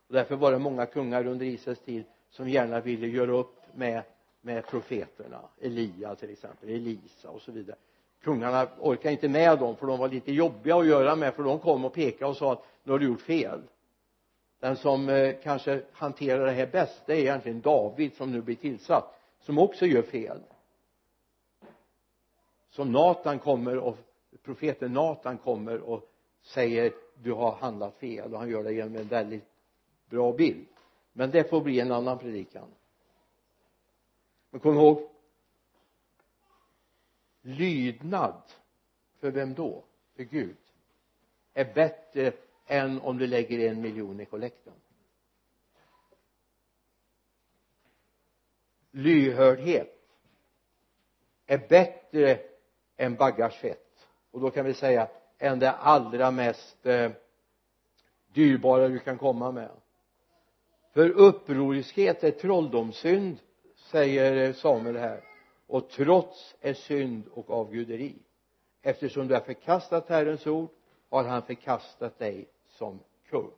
[0.07, 4.03] Och därför var det många kungar under Israels tid som gärna ville göra upp med
[4.41, 5.41] med profeterna.
[5.61, 7.77] Elia till exempel Elisa och så vidare.
[8.21, 11.59] Kungarna orkade inte med dem för de var lite jobbiga att göra med för de
[11.59, 13.61] kom och pekade och sa att nu har du gjort fel.
[14.59, 18.55] Den som eh, kanske hanterar det här bäst det är egentligen David som nu blir
[18.55, 20.39] tillsatt som också gör fel.
[22.69, 23.97] Som Natan kommer och
[24.43, 26.09] profeten Natan kommer och
[26.41, 29.43] säger du har handlat fel och han gör det genom en väldigt
[30.09, 30.67] bra bild.
[31.13, 32.67] Men det får bli en annan predikan.
[34.49, 35.09] Men kom ihåg
[37.41, 38.41] lydnad
[39.19, 39.83] för vem då?
[40.15, 40.57] För Gud
[41.53, 42.33] är bättre
[42.67, 44.73] än om du lägger en miljon i kollekten
[48.95, 49.99] lyhördhet
[51.45, 52.39] är bättre
[52.97, 57.11] än baggars fett och då kan vi säga än det allra mest eh,
[58.33, 59.71] dyrbara du kan komma med.
[60.93, 63.37] För upproriskhet är trolldomssynd
[63.75, 65.23] säger eh, Samuel här.
[65.67, 68.15] Och trots är synd och avguderi.
[68.81, 70.69] Eftersom du har förkastat Herrens ord
[71.09, 73.51] har han förkastat dig som kung.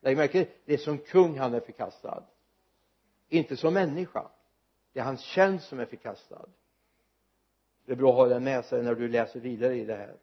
[0.00, 2.24] Lägg märke till det är som kung han är förkastad.
[3.28, 4.28] Inte som människa.
[4.92, 6.46] Det är hans tjänst som är förkastad.
[7.84, 10.16] Det är bra att ha det med sig när du läser vidare i det här.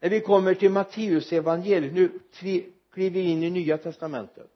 [0.00, 2.20] När vi kommer till Matteus evangeliet nu
[2.90, 4.50] kliver vi in i nya testamentet.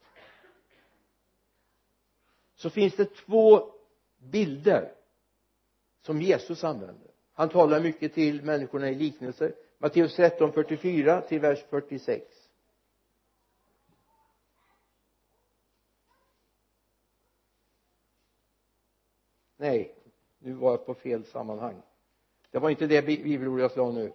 [2.55, 3.71] Så finns det två
[4.17, 4.91] bilder
[6.01, 7.11] som Jesus använder.
[7.33, 9.55] Han talar mycket till människorna i liknelser.
[9.77, 12.43] Matteus 13, 44 till vers 46
[19.63, 19.95] nej
[20.39, 21.81] nu var jag på fel sammanhang.
[22.51, 24.13] Det var inte det bibelord jag sa nu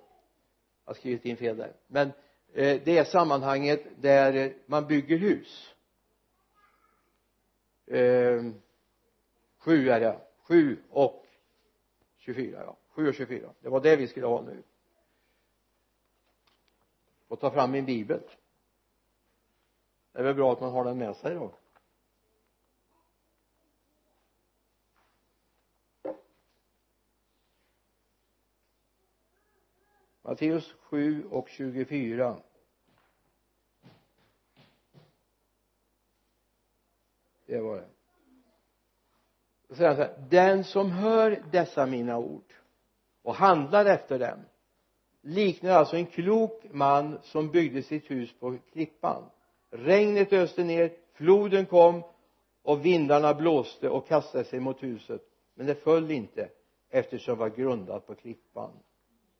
[0.88, 1.72] har skrivit in fel där.
[1.86, 2.08] Men
[2.52, 5.74] eh, det är sammanhanget där eh, man bygger hus.
[7.86, 8.42] Eh,
[9.58, 10.20] sju är det.
[10.42, 11.26] Sju och
[12.18, 12.76] 24 ja.
[12.88, 14.62] Sju och 24 det var det vi skulle ha nu.
[17.28, 18.20] Och ta fram min bibel.
[20.12, 21.52] Det är väl bra att man har den med sig då.
[30.28, 32.36] Matteus 7 och 24
[37.46, 37.88] det var det.
[39.68, 42.54] Då säger han så här den som hör dessa mina ord
[43.22, 44.38] och handlar efter dem
[45.20, 49.30] liknar alltså en klok man som byggde sitt hus på klippan.
[49.70, 52.02] Regnet öste ner floden kom
[52.62, 55.22] och vindarna blåste och kastade sig mot huset.
[55.54, 56.48] Men det föll inte
[56.90, 58.70] eftersom det var grundat på klippan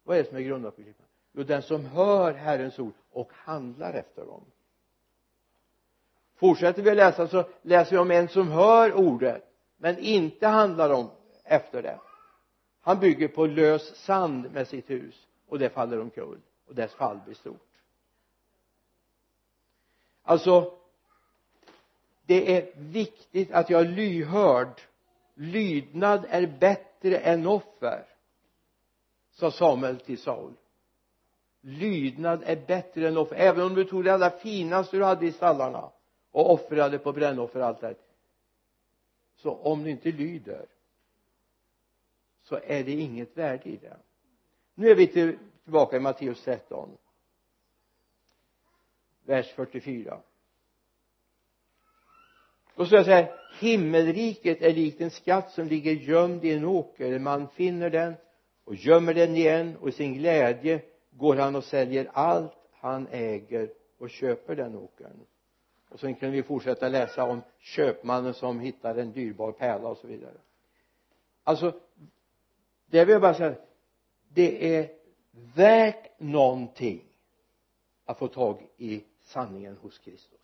[0.09, 3.31] vad är det som är grundat på klippan jo den som hör Herrens ord och
[3.33, 4.45] handlar efter dem.
[6.37, 9.45] Fortsätter vi att läsa så läser vi om en som hör ordet
[9.77, 11.11] men inte handlar om
[11.45, 11.99] efter det.
[12.81, 17.21] Han bygger på lös sand med sitt hus och det faller omkull och dess fall
[17.25, 17.69] blir stort.
[20.23, 20.79] Alltså
[22.27, 24.81] det är viktigt att jag är lyhörd.
[25.35, 28.18] Lydnad är bättre än offer
[29.39, 30.53] sa Samuel till Saul.
[31.61, 33.37] Lydnad är bättre än offer.
[33.37, 35.91] Även om du tog det allra finaste du hade i stallarna
[36.31, 38.01] och offrade på brännofferaltaret
[39.37, 40.67] så om du inte lyder
[42.43, 43.97] så är det inget värde i det.
[44.75, 45.07] Nu är vi
[45.65, 46.97] tillbaka i Matteus 13
[49.25, 50.21] vers 44
[52.75, 56.65] då står det så här himmelriket är likt en skatt som ligger gömd i en
[56.65, 57.19] åker.
[57.19, 58.15] Man finner den
[58.69, 63.71] och gömmer den igen och i sin glädje går han och säljer allt han äger
[63.99, 65.21] och köper den åkern.
[65.89, 70.07] Och sen kan vi fortsätta läsa om köpmannen som hittar en dyrbar pärla och så
[70.07, 70.37] vidare.
[71.45, 71.81] Alltså
[72.87, 73.55] det vill jag bara säga
[74.29, 74.89] det är
[75.55, 77.05] värt någonting
[78.05, 80.41] att få tag i sanningen hos Kristus.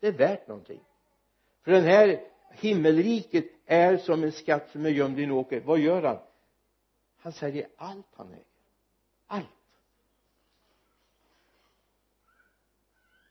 [0.00, 0.80] Det är värt någonting.
[1.62, 5.60] För den här himmelriket är som en skatt som är gömd i en åker.
[5.60, 6.18] Vad gör han?
[7.26, 8.44] Han säljer allt han äger.
[9.26, 9.46] Allt.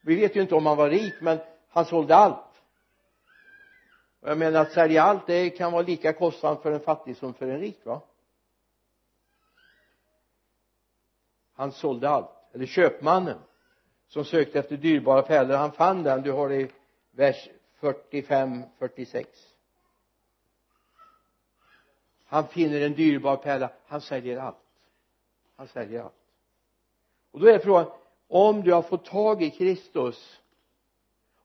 [0.02, 2.62] Vi vet ju inte om han var rik men han sålde allt.
[4.20, 7.34] Och jag menar att sälja allt det kan vara lika kostsamt för en fattig som
[7.34, 8.02] för en rik va?
[11.54, 12.30] Han sålde allt.
[12.54, 13.40] Eller köpmannen
[14.08, 16.22] som sökte efter dyrbara pärlor han fann den.
[16.22, 16.72] Du har det i
[17.12, 19.55] vers 45 46
[22.26, 23.70] han finner en dyrbar pärla.
[23.88, 24.58] Han säljer allt.
[25.56, 26.14] Han säljer allt.
[27.32, 27.86] Och då är frågan
[28.28, 30.40] om du har fått tag i Kristus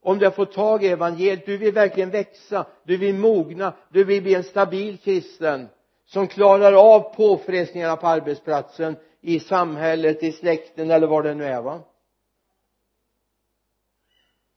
[0.00, 4.04] om du har fått tag i evangeliet du vill verkligen växa du vill mogna du
[4.04, 5.68] vill bli en stabil kristen
[6.04, 11.62] som klarar av påfrestningarna på arbetsplatsen i samhället, i släkten eller vad det nu är
[11.62, 11.80] va?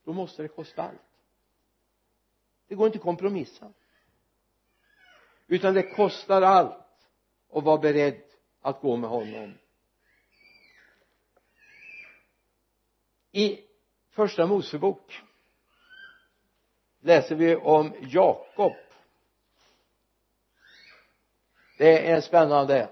[0.06, 1.02] Då måste det kosta allt.
[2.68, 3.74] Det går inte att kompromissa
[5.54, 6.78] utan det kostar allt
[7.52, 8.22] att vara beredd
[8.62, 9.54] att gå med honom.
[13.32, 13.60] I
[14.10, 15.22] första Mosebok
[17.02, 18.74] läser vi om Jakob.
[21.78, 22.89] Det är spännande.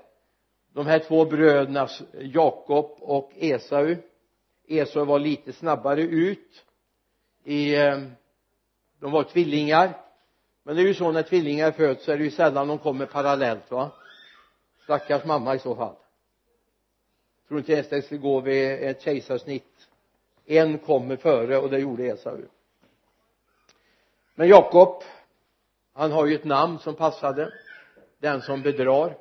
[0.73, 3.95] De här två bröderna Jakob och Esau.
[4.67, 6.65] Esau var lite snabbare ut
[7.43, 8.01] i eh,
[8.99, 10.10] de var tvillingar
[10.63, 13.05] men det är ju så när tvillingar föds så är det ju sällan de kommer
[13.05, 13.91] parallellt va?
[14.83, 15.95] Stackars mamma i så fall.
[17.47, 19.87] Tror inte ens det skulle gå vid ett kejsarsnitt.
[20.45, 22.37] En kommer före och det gjorde Esau
[24.35, 25.03] men Jakob
[25.93, 27.53] han har ju ett namn som passade.
[28.19, 29.17] Den som bedrar.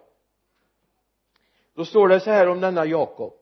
[1.75, 3.35] Då står det så här om denna Jakob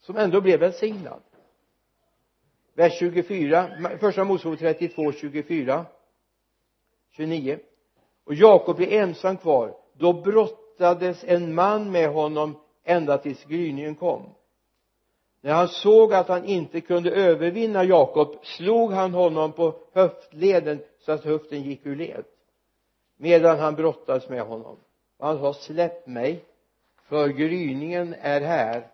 [0.00, 1.22] som ändå blev välsignad.
[2.74, 5.86] Vers 24 första Mosebok 32 24
[7.12, 7.58] 29
[8.24, 9.74] och Jakob är ensam kvar.
[9.92, 14.34] Då brottades en man med honom ända tills gryningen kom.
[15.40, 21.12] När han såg att han inte kunde övervinna Jakob slog han honom på höftleden så
[21.12, 22.24] att höften gick ur led
[23.16, 24.76] medan han brottades med honom.
[25.18, 26.44] Och han sa släpp mig
[27.08, 28.86] för gryningen är här.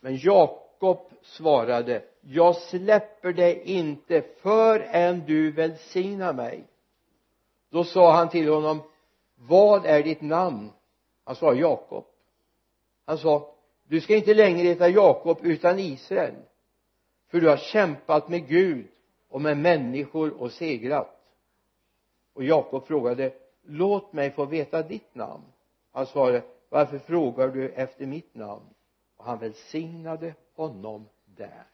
[0.00, 6.64] Men Jakob svarade jag släpper dig inte förrän du välsignar mig
[7.72, 8.80] då sa han till honom
[9.34, 10.70] vad är ditt namn?
[11.24, 12.04] Han sa Jakob.
[13.06, 13.54] Han sa
[13.88, 16.34] du ska inte längre heta Jakob utan Israel
[17.28, 18.86] för du har kämpat med Gud
[19.28, 21.20] och med människor och segrat.
[22.34, 25.44] Och Jakob frågade låt mig få veta ditt namn.
[25.92, 28.66] Han svarade varför frågar du efter mitt namn?
[29.16, 31.64] Och han välsignade honom där.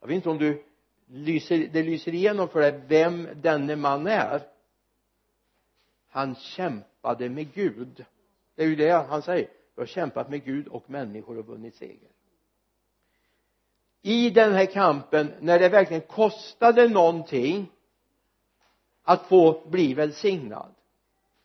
[0.00, 0.64] Jag vet inte om du
[1.06, 4.42] lyser, det lyser igenom för dig vem denne man är
[6.14, 8.04] han kämpade med Gud.
[8.54, 9.48] Det är ju det han säger.
[9.74, 12.10] Du har kämpat med Gud och människor och vunnit seger.
[14.02, 17.72] I den här kampen när det verkligen kostade någonting
[19.02, 20.74] att få bli välsignad.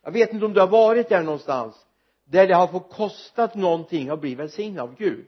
[0.02, 1.86] Jag vet inte om du har varit där någonstans
[2.24, 5.28] där det har fått kostat någonting att bli välsignad av Gud.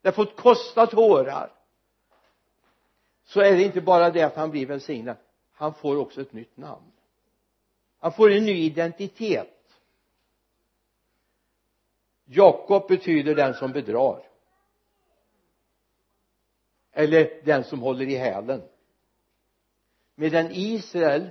[0.00, 1.52] Det har fått kosta tårar
[3.24, 5.16] så är det inte bara det att han blir välsignad.
[5.52, 6.90] Han får också ett nytt namn
[8.04, 9.74] han får en ny identitet.
[12.24, 14.22] Jakob betyder den som bedrar.
[16.92, 18.62] Eller den som håller i hälen.
[20.14, 21.30] Medan Israel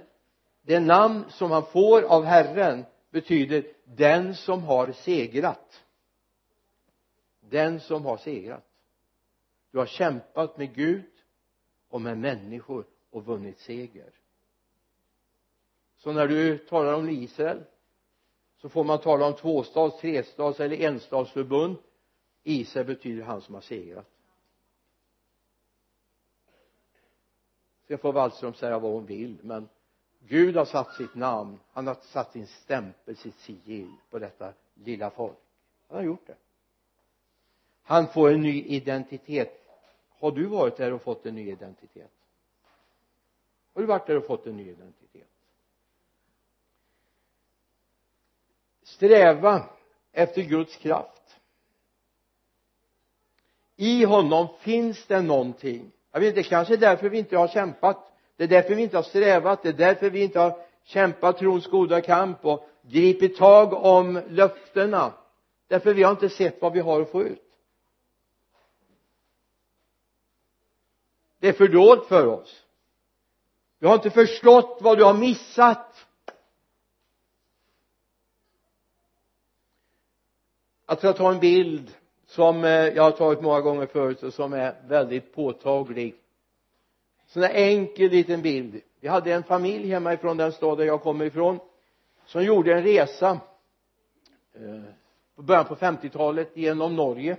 [0.62, 5.84] det namn som han får av Herren betyder den som har segrat.
[7.40, 8.66] Den som har segrat.
[9.72, 11.12] Du har kämpat med Gud
[11.90, 14.14] och med människor och vunnit seger
[16.04, 17.64] så när du talar om Israel
[18.58, 21.78] så får man tala om tvåstads, trestads eller enstadsförbund.
[22.44, 24.10] Israel betyder han som har segrat.
[27.88, 29.70] Sen får Wallström säga vad hon vill men
[30.20, 31.60] Gud har satt sitt namn.
[31.72, 35.38] Han har satt sin stämpel, sitt sigill på detta lilla folk.
[35.88, 36.36] Han har gjort det.
[37.84, 39.66] Han får en ny identitet.
[40.10, 42.12] Har du varit där och fått en ny identitet?
[43.74, 45.33] Har du varit där och fått en ny identitet?
[49.04, 49.64] Sträva
[50.14, 51.36] efter Guds kraft.
[53.76, 55.92] I honom finns det någonting.
[56.12, 58.14] Jag vet inte, kanske är därför vi inte har kämpat.
[58.38, 59.64] Det är därför vi inte har strävat.
[59.64, 65.14] Det är därför vi inte har kämpat trons goda kamp och gripit tag om löftena.
[65.68, 67.42] Därför vi har inte sett vad vi har att få ut.
[71.40, 72.64] Det är fördolt för oss.
[73.80, 76.08] Vi har inte förstått vad du har missat.
[80.94, 81.92] Jag ska ta en bild
[82.26, 86.16] som eh, jag har tagit många gånger förut och som är väldigt påtaglig.
[87.28, 88.82] Sån där enkel liten bild.
[89.00, 91.60] Vi hade en familj hemma ifrån den stad där jag kommer ifrån
[92.26, 93.40] som gjorde en resa
[94.54, 94.82] eh,
[95.36, 97.38] på början på 50-talet genom Norge.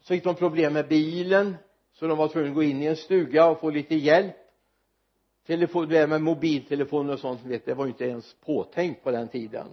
[0.00, 1.56] Så fick de problem med bilen
[1.92, 4.36] så de var tvungna att gå in i en stuga och få lite hjälp.
[5.46, 9.28] Telefon, det med mobiltelefoner och sånt vet det var ju inte ens påtänkt på den
[9.28, 9.66] tiden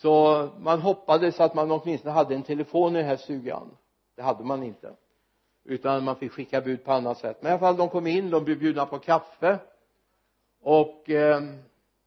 [0.00, 3.76] så man hoppades att man åtminstone hade en telefon i den här stugan.
[4.16, 4.92] Det hade man inte.
[5.64, 7.42] Utan man fick skicka bud på annat sätt.
[7.42, 9.58] Men i alla fall de kom in de blev bjudna på kaffe.
[10.62, 11.42] Och eh,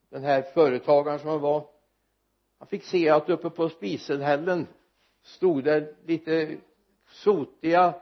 [0.10, 1.66] den här företagaren som han var
[2.60, 4.68] han fick se att uppe på spiselhällen
[5.24, 6.58] stod det lite
[7.08, 7.94] sotiga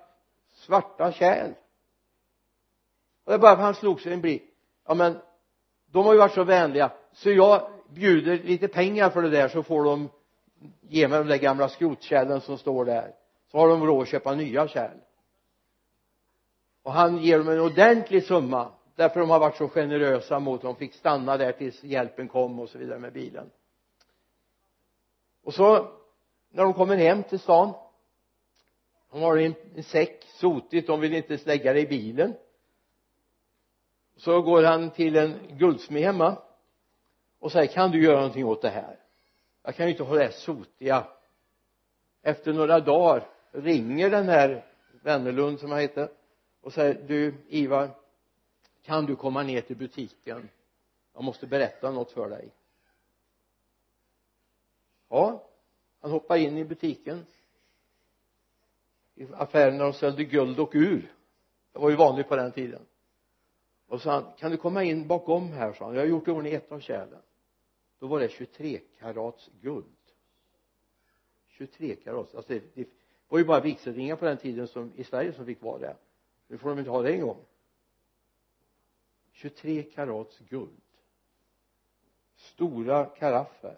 [0.54, 1.52] svarta kärl.
[3.24, 4.44] Och det bara för han slog sig en blick.
[4.88, 5.18] Ja men
[5.86, 6.92] de har ju varit så vänliga.
[7.12, 10.10] Så jag bjuder lite pengar för det där så får de
[10.82, 13.14] ge mig de där gamla skrotkärlen som står där.
[13.52, 14.98] Så har de råd att köpa nya kärl.
[16.84, 20.76] Och han ger dem en ordentlig summa därför de har varit så generösa mot dem.
[20.76, 23.50] Fick stanna där tills hjälpen kom och så vidare med bilen.
[25.44, 25.88] Och så
[26.50, 27.74] när de kommer hem till stan
[29.12, 32.34] de har en, en säck sotigt de vill inte lägga det i bilen.
[34.18, 36.38] Så går han till en guldsmed hemma
[37.40, 39.00] och säger kan du göra någonting åt det här?
[39.64, 41.08] Jag kan ju inte ha det här sotiga.
[42.22, 44.66] Efter några dagar ringer den här
[45.04, 46.10] Wennerlund som han heter
[46.62, 47.90] och säger du Ivar
[48.84, 50.50] kan du komma ner till butiken?
[51.14, 52.52] Jag måste berätta något för dig.
[55.10, 55.46] Ja
[56.02, 57.26] han hoppar in i butiken.
[59.16, 61.14] I affären där de sålde guld och ur.
[61.72, 62.82] Det var ju vanligt på den tiden.
[63.88, 65.94] Och så han kan du komma in bakom här sa han.
[65.94, 67.22] Jag har gjort i ordning ett av kärlen
[68.00, 69.86] då var det 23 karats guld.
[71.48, 72.36] 23 karats.
[72.36, 72.90] Alltså det, det
[73.28, 75.96] var ju bara vigselringar på den tiden som i Sverige som fick vara det
[76.50, 77.46] nu får de inte ha det en gång
[79.32, 80.82] 23 karats guld.
[82.36, 83.78] Stora karaffer.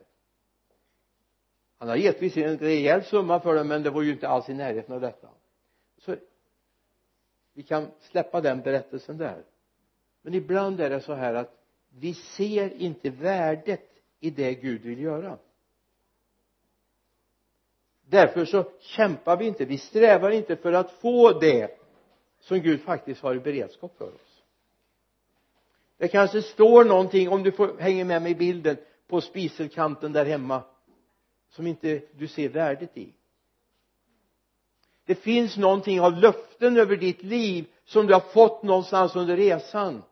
[1.78, 4.49] Han har gett visserligen en rejäl summa för det men det var ju inte alls
[4.49, 5.30] i närheten av detta.
[5.97, 6.15] Så
[7.53, 9.43] vi kan släppa den berättelsen där.
[10.22, 13.90] Men ibland är det så här att vi ser inte värdet
[14.22, 15.38] i det Gud vill göra.
[18.05, 21.80] Därför så kämpar vi inte vi strävar inte för att få det
[22.39, 24.43] som Gud faktiskt har i beredskap för oss.
[25.97, 30.26] Det kanske står någonting om du får, hänger med mig i bilden på spiselkanten där
[30.26, 30.63] hemma
[31.49, 33.13] som inte du ser värdet i.
[35.05, 40.03] Det finns någonting av löften över ditt liv som du har fått någonstans under resan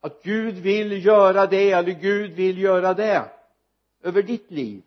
[0.00, 3.30] att Gud vill göra det eller Gud vill göra det
[4.02, 4.82] över ditt liv.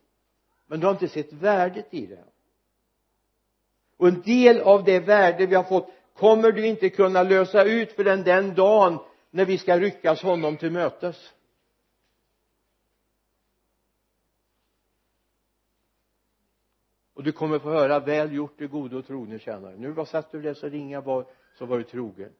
[0.67, 2.23] Men du har inte sett värdet i det.
[3.97, 7.91] Och en del av det värde vi har fått kommer du inte kunna lösa ut
[7.91, 8.99] förrän den dagen
[9.29, 11.33] när vi ska ryckas honom till mötes.
[17.13, 19.75] Och du kommer få höra väl gjort du gode och trogne tjänare.
[19.77, 21.25] Nu var satt du det så ringa var
[21.57, 22.33] så var du trogen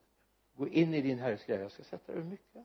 [0.56, 1.64] gå in i din herres glädje.
[1.64, 2.64] Jag ska sätta dig mycket.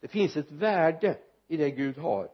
[0.00, 2.30] Det finns ett värde i det Gud har.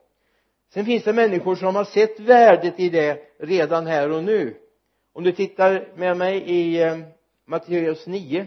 [0.68, 4.61] Sen finns det människor som har sett värdet i det redan här och nu.
[5.12, 6.99] Om du tittar med mig i eh,
[7.45, 8.47] Matteus 9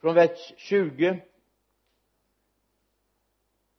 [0.00, 1.20] från vers 20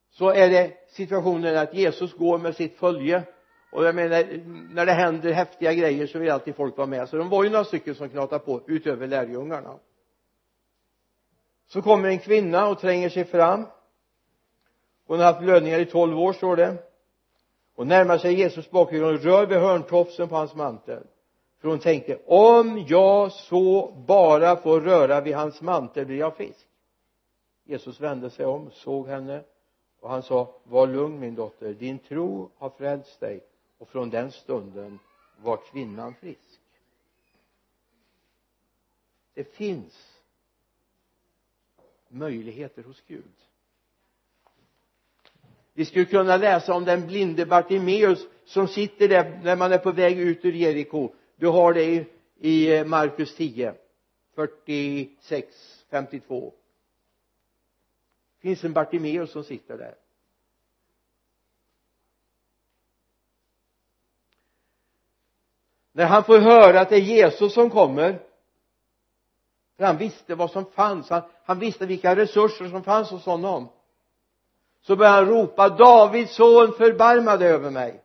[0.09, 3.23] så är det situationen att Jesus går med sitt följe
[3.75, 4.25] och jag menar
[4.73, 7.09] när det händer häftiga grejer så vill alltid folk vara med.
[7.09, 9.79] Så de var ju några stycken som knatade på utöver lärjungarna.
[11.67, 13.65] Så kommer en kvinna och tränger sig fram.
[15.07, 16.75] Hon har haft blödningar i tolv år står det.
[17.75, 21.03] Och närmar sig Jesus bakifrån och rör vid hörntofsen på hans mantel.
[21.61, 26.67] För hon tänkte om jag så bara får röra vid hans mantel blir jag frisk.
[27.63, 29.43] Jesus vände sig om, såg henne
[29.99, 31.73] och han sa var lugn min dotter.
[31.73, 33.43] Din tro har frälst dig
[33.85, 34.99] och från den stunden
[35.41, 36.59] var kvinnan frisk.
[39.33, 40.21] Det finns
[42.07, 43.33] möjligheter hos Gud.
[45.73, 49.91] Vi skulle kunna läsa om den blinde Bartimeus som sitter där när man är på
[49.91, 51.13] väg ut ur Jeriko.
[51.35, 52.05] Du har det i,
[52.39, 53.75] i Markus 10
[54.35, 56.53] 46 52
[58.35, 59.95] det finns en Bartimeus som sitter där.
[65.95, 68.19] När han får höra att det är Jesus som kommer
[69.77, 73.67] för han visste vad som fanns han, han visste vilka resurser som fanns hos honom
[74.81, 78.03] så börjar han ropa Davids son förbarma dig över mig.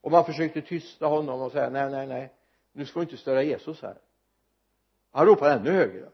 [0.00, 2.32] Och man försökte tysta honom och säga nej nej nej
[2.72, 3.98] nu ska du inte störa Jesus här.
[5.12, 6.08] Han ropar ännu högre.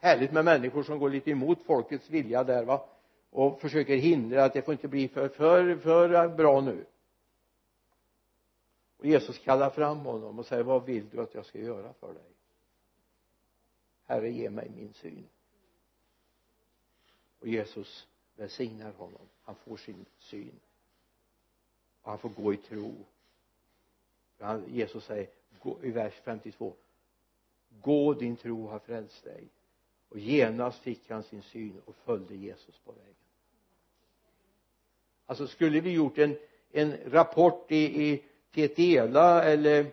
[0.00, 2.84] Härligt med människor som går lite emot folkets vilja där va
[3.30, 6.84] och försöker hindra att det får inte bli för, för, för bra nu
[8.98, 12.14] och Jesus kallar fram honom och säger vad vill du att jag ska göra för
[12.14, 12.32] dig?
[14.04, 15.28] Herre ge mig min syn.
[17.38, 19.28] Och Jesus välsignar honom.
[19.42, 20.60] Han får sin syn.
[22.02, 22.94] Och han får gå i tro.
[24.38, 25.28] Han, Jesus säger
[25.62, 26.74] gå, i vers 52
[27.82, 29.48] gå din tro har frälst dig.
[30.08, 33.14] Och genast fick han sin syn och följde Jesus på vägen.
[35.26, 36.36] Alltså skulle vi gjort en
[36.72, 38.22] en rapport i, i
[38.54, 39.86] TTELA eller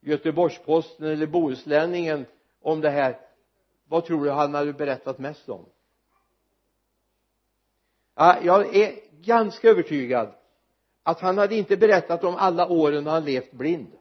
[0.00, 2.26] Göteborgsposten eller Bohuslänningen
[2.62, 3.18] om det här.
[3.88, 5.66] Vad tror du han hade berättat mest om?
[8.14, 10.34] Ja, jag är ganska övertygad
[11.02, 13.92] att han hade inte berättat om alla åren han levt blind.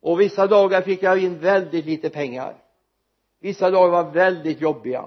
[0.00, 2.54] Och vissa dagar fick jag in väldigt lite pengar.
[3.40, 5.04] Vissa dagar var väldigt jobbiga.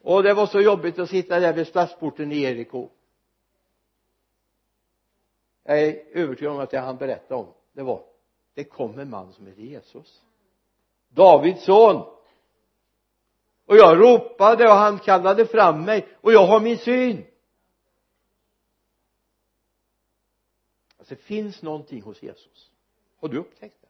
[0.00, 2.88] Och det var så jobbigt att sitta där vid stadsporten i Jeriko
[5.64, 8.04] jag är övertygad om att det han berättade om det var
[8.54, 10.22] det kom en man som heter Jesus.
[11.08, 11.96] Davids son.
[13.66, 17.26] Och jag ropade och han kallade fram mig och jag har min syn.
[20.98, 22.70] Alltså det finns någonting hos Jesus.
[23.20, 23.88] Har du upptäckt det?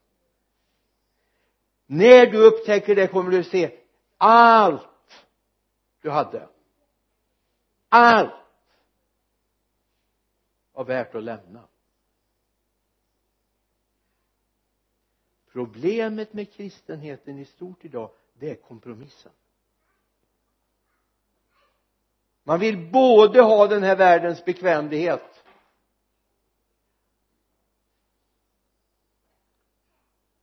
[1.86, 3.78] När du upptäcker det kommer du se
[4.16, 4.88] allt
[6.00, 6.48] du hade.
[7.88, 8.43] Allt
[10.74, 11.68] var värt att lämna.
[15.46, 19.32] Problemet med kristenheten i stort idag det är kompromissen.
[22.42, 25.44] Man vill både ha den här världens bekvämlighet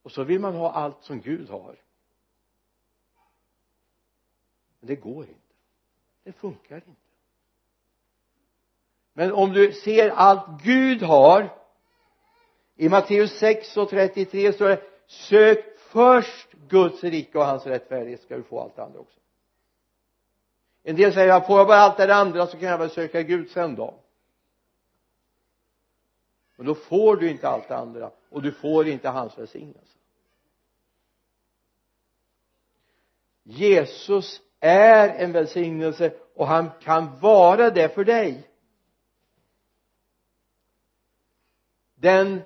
[0.02, 1.80] och så vill man ha allt som Gud har.
[4.80, 5.56] Men det går inte.
[6.24, 7.01] Det funkar inte
[9.14, 11.50] men om du ser allt Gud har
[12.76, 18.38] i Matteus 6 och 33 står det sök först Guds rike och hans rättfärdighet ska
[18.38, 19.20] du få allt det andra också.
[20.84, 23.22] En del säger att får jag bara allt det andra så kan jag väl söka
[23.22, 23.94] Gud sen då.
[26.56, 29.98] Men då får du inte allt det andra och du får inte hans välsignelse.
[33.44, 38.51] Jesus är en välsignelse och han kan vara det för dig.
[42.02, 42.42] Den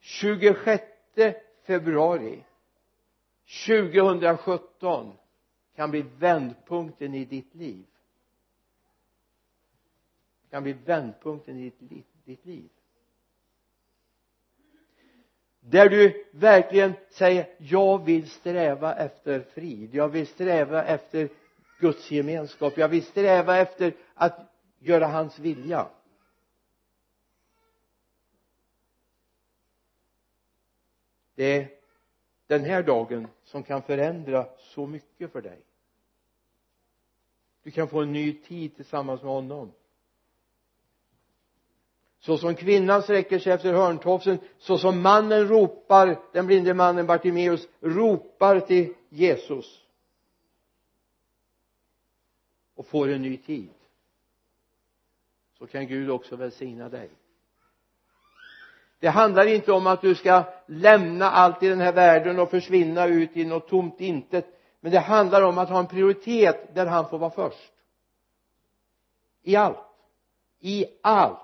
[0.00, 0.82] 26
[1.62, 2.44] februari
[3.66, 5.12] 2017
[5.76, 7.84] kan bli vändpunkten i ditt liv.
[10.50, 12.68] Kan bli vändpunkten i ditt, ditt liv.
[15.60, 19.94] Där du verkligen säger jag vill sträva efter frid.
[19.94, 21.28] Jag vill sträva efter
[21.80, 22.76] Guds gemenskap.
[22.76, 24.38] Jag vill sträva efter att
[24.78, 25.88] göra hans vilja.
[31.34, 31.68] Det är
[32.46, 35.60] den här dagen som kan förändra så mycket för dig.
[37.62, 39.72] Du kan få en ny tid tillsammans med honom.
[42.18, 47.68] Så som kvinnan sträcker sig efter hörntofsen så som mannen ropar den blinde mannen Bartimeus
[47.80, 49.84] ropar till Jesus.
[52.74, 53.70] Och får en ny tid.
[55.58, 57.10] Så kan Gud också välsigna dig
[59.02, 63.06] det handlar inte om att du ska lämna allt i den här världen och försvinna
[63.06, 64.46] ut i något tomt intet.
[64.80, 67.72] Men det handlar om att ha en prioritet där han får vara först.
[69.42, 69.78] I allt.
[70.60, 71.38] I allt.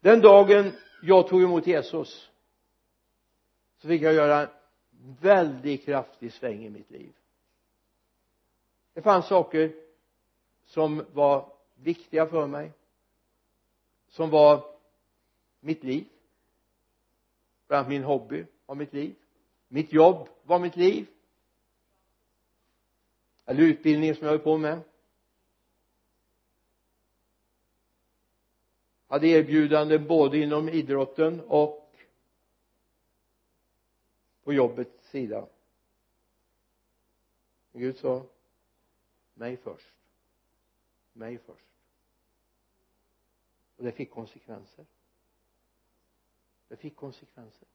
[0.00, 0.72] Den dagen
[1.02, 2.30] jag tog emot Jesus
[3.78, 4.48] så fick jag göra en
[5.20, 7.12] väldigt kraftig sväng i mitt liv.
[8.94, 9.72] Det fanns saker
[10.66, 12.72] som var viktiga för mig
[14.08, 14.77] som var
[15.60, 16.08] mitt liv.
[17.66, 19.14] Bland annat min hobby var mitt liv.
[19.68, 21.06] Mitt jobb var mitt liv.
[23.44, 24.80] Eller utbildningen som jag höll på med.
[29.06, 31.94] Hade erbjudanden både inom idrotten och
[34.42, 35.46] på jobbets sida.
[37.72, 38.26] Gud sa
[39.34, 39.94] mig först.
[41.12, 41.66] Mig först.
[43.76, 44.86] Och det fick konsekvenser
[46.68, 47.68] det fick konsekvenser.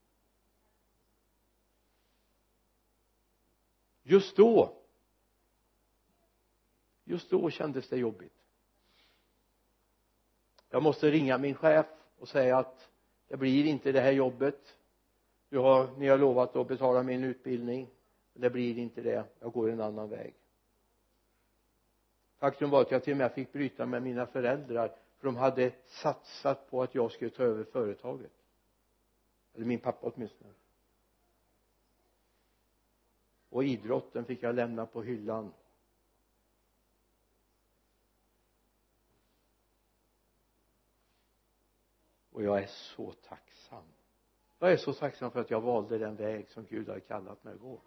[4.02, 4.84] Just då
[7.04, 8.32] just då kändes det jobbigt.
[10.70, 11.86] Jag måste ringa min chef
[12.18, 12.90] och säga att
[13.28, 14.76] det blir inte det här jobbet.
[15.48, 17.90] Du har, ni har lovat att betala min utbildning.
[18.32, 19.24] Det blir inte det.
[19.40, 20.34] Jag går en annan väg.
[22.38, 25.72] Faktum var att jag till och med fick bryta med mina föräldrar för de hade
[25.86, 28.32] satsat på att jag skulle ta över företaget
[29.54, 30.50] eller min pappa åtminstone.
[33.48, 35.52] Och idrotten fick jag lämna på hyllan.
[42.32, 43.84] Och jag är så tacksam.
[44.58, 47.54] Jag är så tacksam för att jag valde den väg som Gud har kallat mig
[47.54, 47.80] att gå.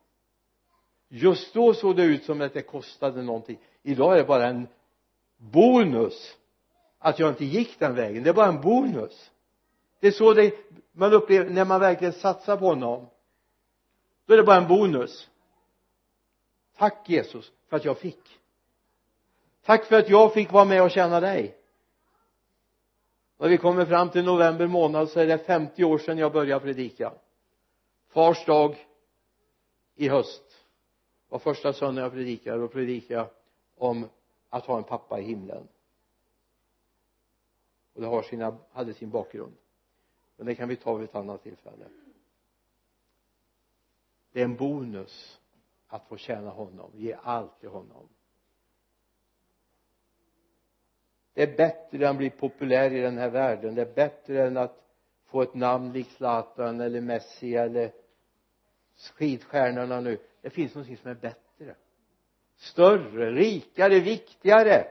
[1.08, 3.60] Just då såg det ut som att det kostade någonting.
[3.84, 4.68] Idag är det bara en
[5.38, 6.38] bonus
[6.98, 8.24] att jag inte gick den vägen.
[8.24, 9.32] Det är bara en bonus
[10.00, 10.54] det är så det
[10.92, 13.08] man upplever när man verkligen satsar på honom.
[14.26, 15.30] Då är det bara en bonus.
[16.78, 18.40] Tack Jesus för att jag fick.
[19.64, 21.58] Tack för att jag fick vara med och tjäna dig.
[23.38, 26.66] När vi kommer fram till november månad så är det 50 år sedan jag började
[26.66, 27.14] predika.
[28.08, 28.88] Fars dag
[29.96, 30.66] i höst
[31.30, 32.64] var första söndagen jag predikade.
[32.64, 33.30] Och predikade
[33.78, 34.10] om
[34.50, 35.68] att ha en pappa i himlen.
[37.94, 39.54] Och det har sina, hade sin bakgrund
[40.38, 41.86] men det kan vi ta vid ett annat tillfälle.
[44.32, 45.42] Det är en bonus
[45.88, 48.10] att få tjäna honom ge allt till honom.
[51.34, 53.76] Det är bättre än att bli populär i den här världen.
[53.76, 54.84] Det är bättre än att
[55.26, 57.92] få ett namn likt Zlatan eller Messi eller
[58.96, 60.20] skidstjärnorna nu.
[60.42, 61.76] Det finns någonting som är bättre.
[62.56, 64.88] Större, rikare, viktigare.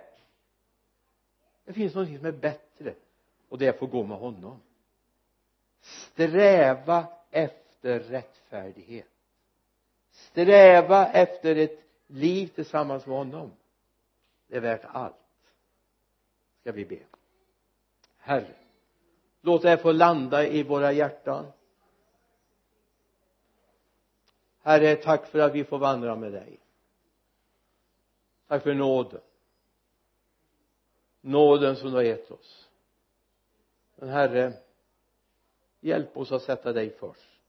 [1.65, 2.95] Det finns någonting som är bättre.
[3.49, 4.61] Och det är att få gå med honom
[5.87, 9.07] sträva efter rättfärdighet.
[10.11, 13.53] Sträva efter ett liv tillsammans med honom.
[14.47, 15.15] Det är värt allt.
[16.61, 16.99] Ska vi be.
[18.17, 18.55] Herre
[19.47, 21.53] låt det här få landa i våra hjärtan.
[24.63, 26.61] Herre tack för att vi får vandra med dig.
[28.49, 29.21] Tack för nåden.
[31.21, 32.69] Nåden som du har gett oss.
[33.95, 34.53] Men herre
[35.87, 37.41] hjälp oss att sätta dig först.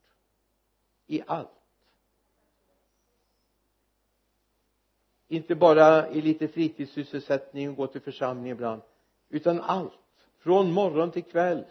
[1.06, 1.48] I allt.
[5.28, 8.82] Inte bara i lite fritidssysselsättning och gå till församling ibland
[9.28, 9.92] utan allt.
[10.38, 11.64] Från morgon till kväll.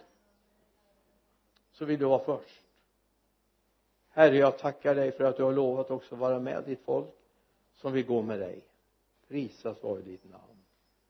[1.72, 2.64] Så vill du vara först.
[4.10, 7.16] Herre jag tackar dig för att du har lovat också vara med ditt folk
[7.76, 8.62] som vill gå med dig.
[9.28, 10.64] Prisas vare ditt namn.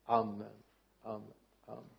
[0.04, 0.64] Amen.
[1.02, 1.34] Amen.
[1.66, 1.97] Amen.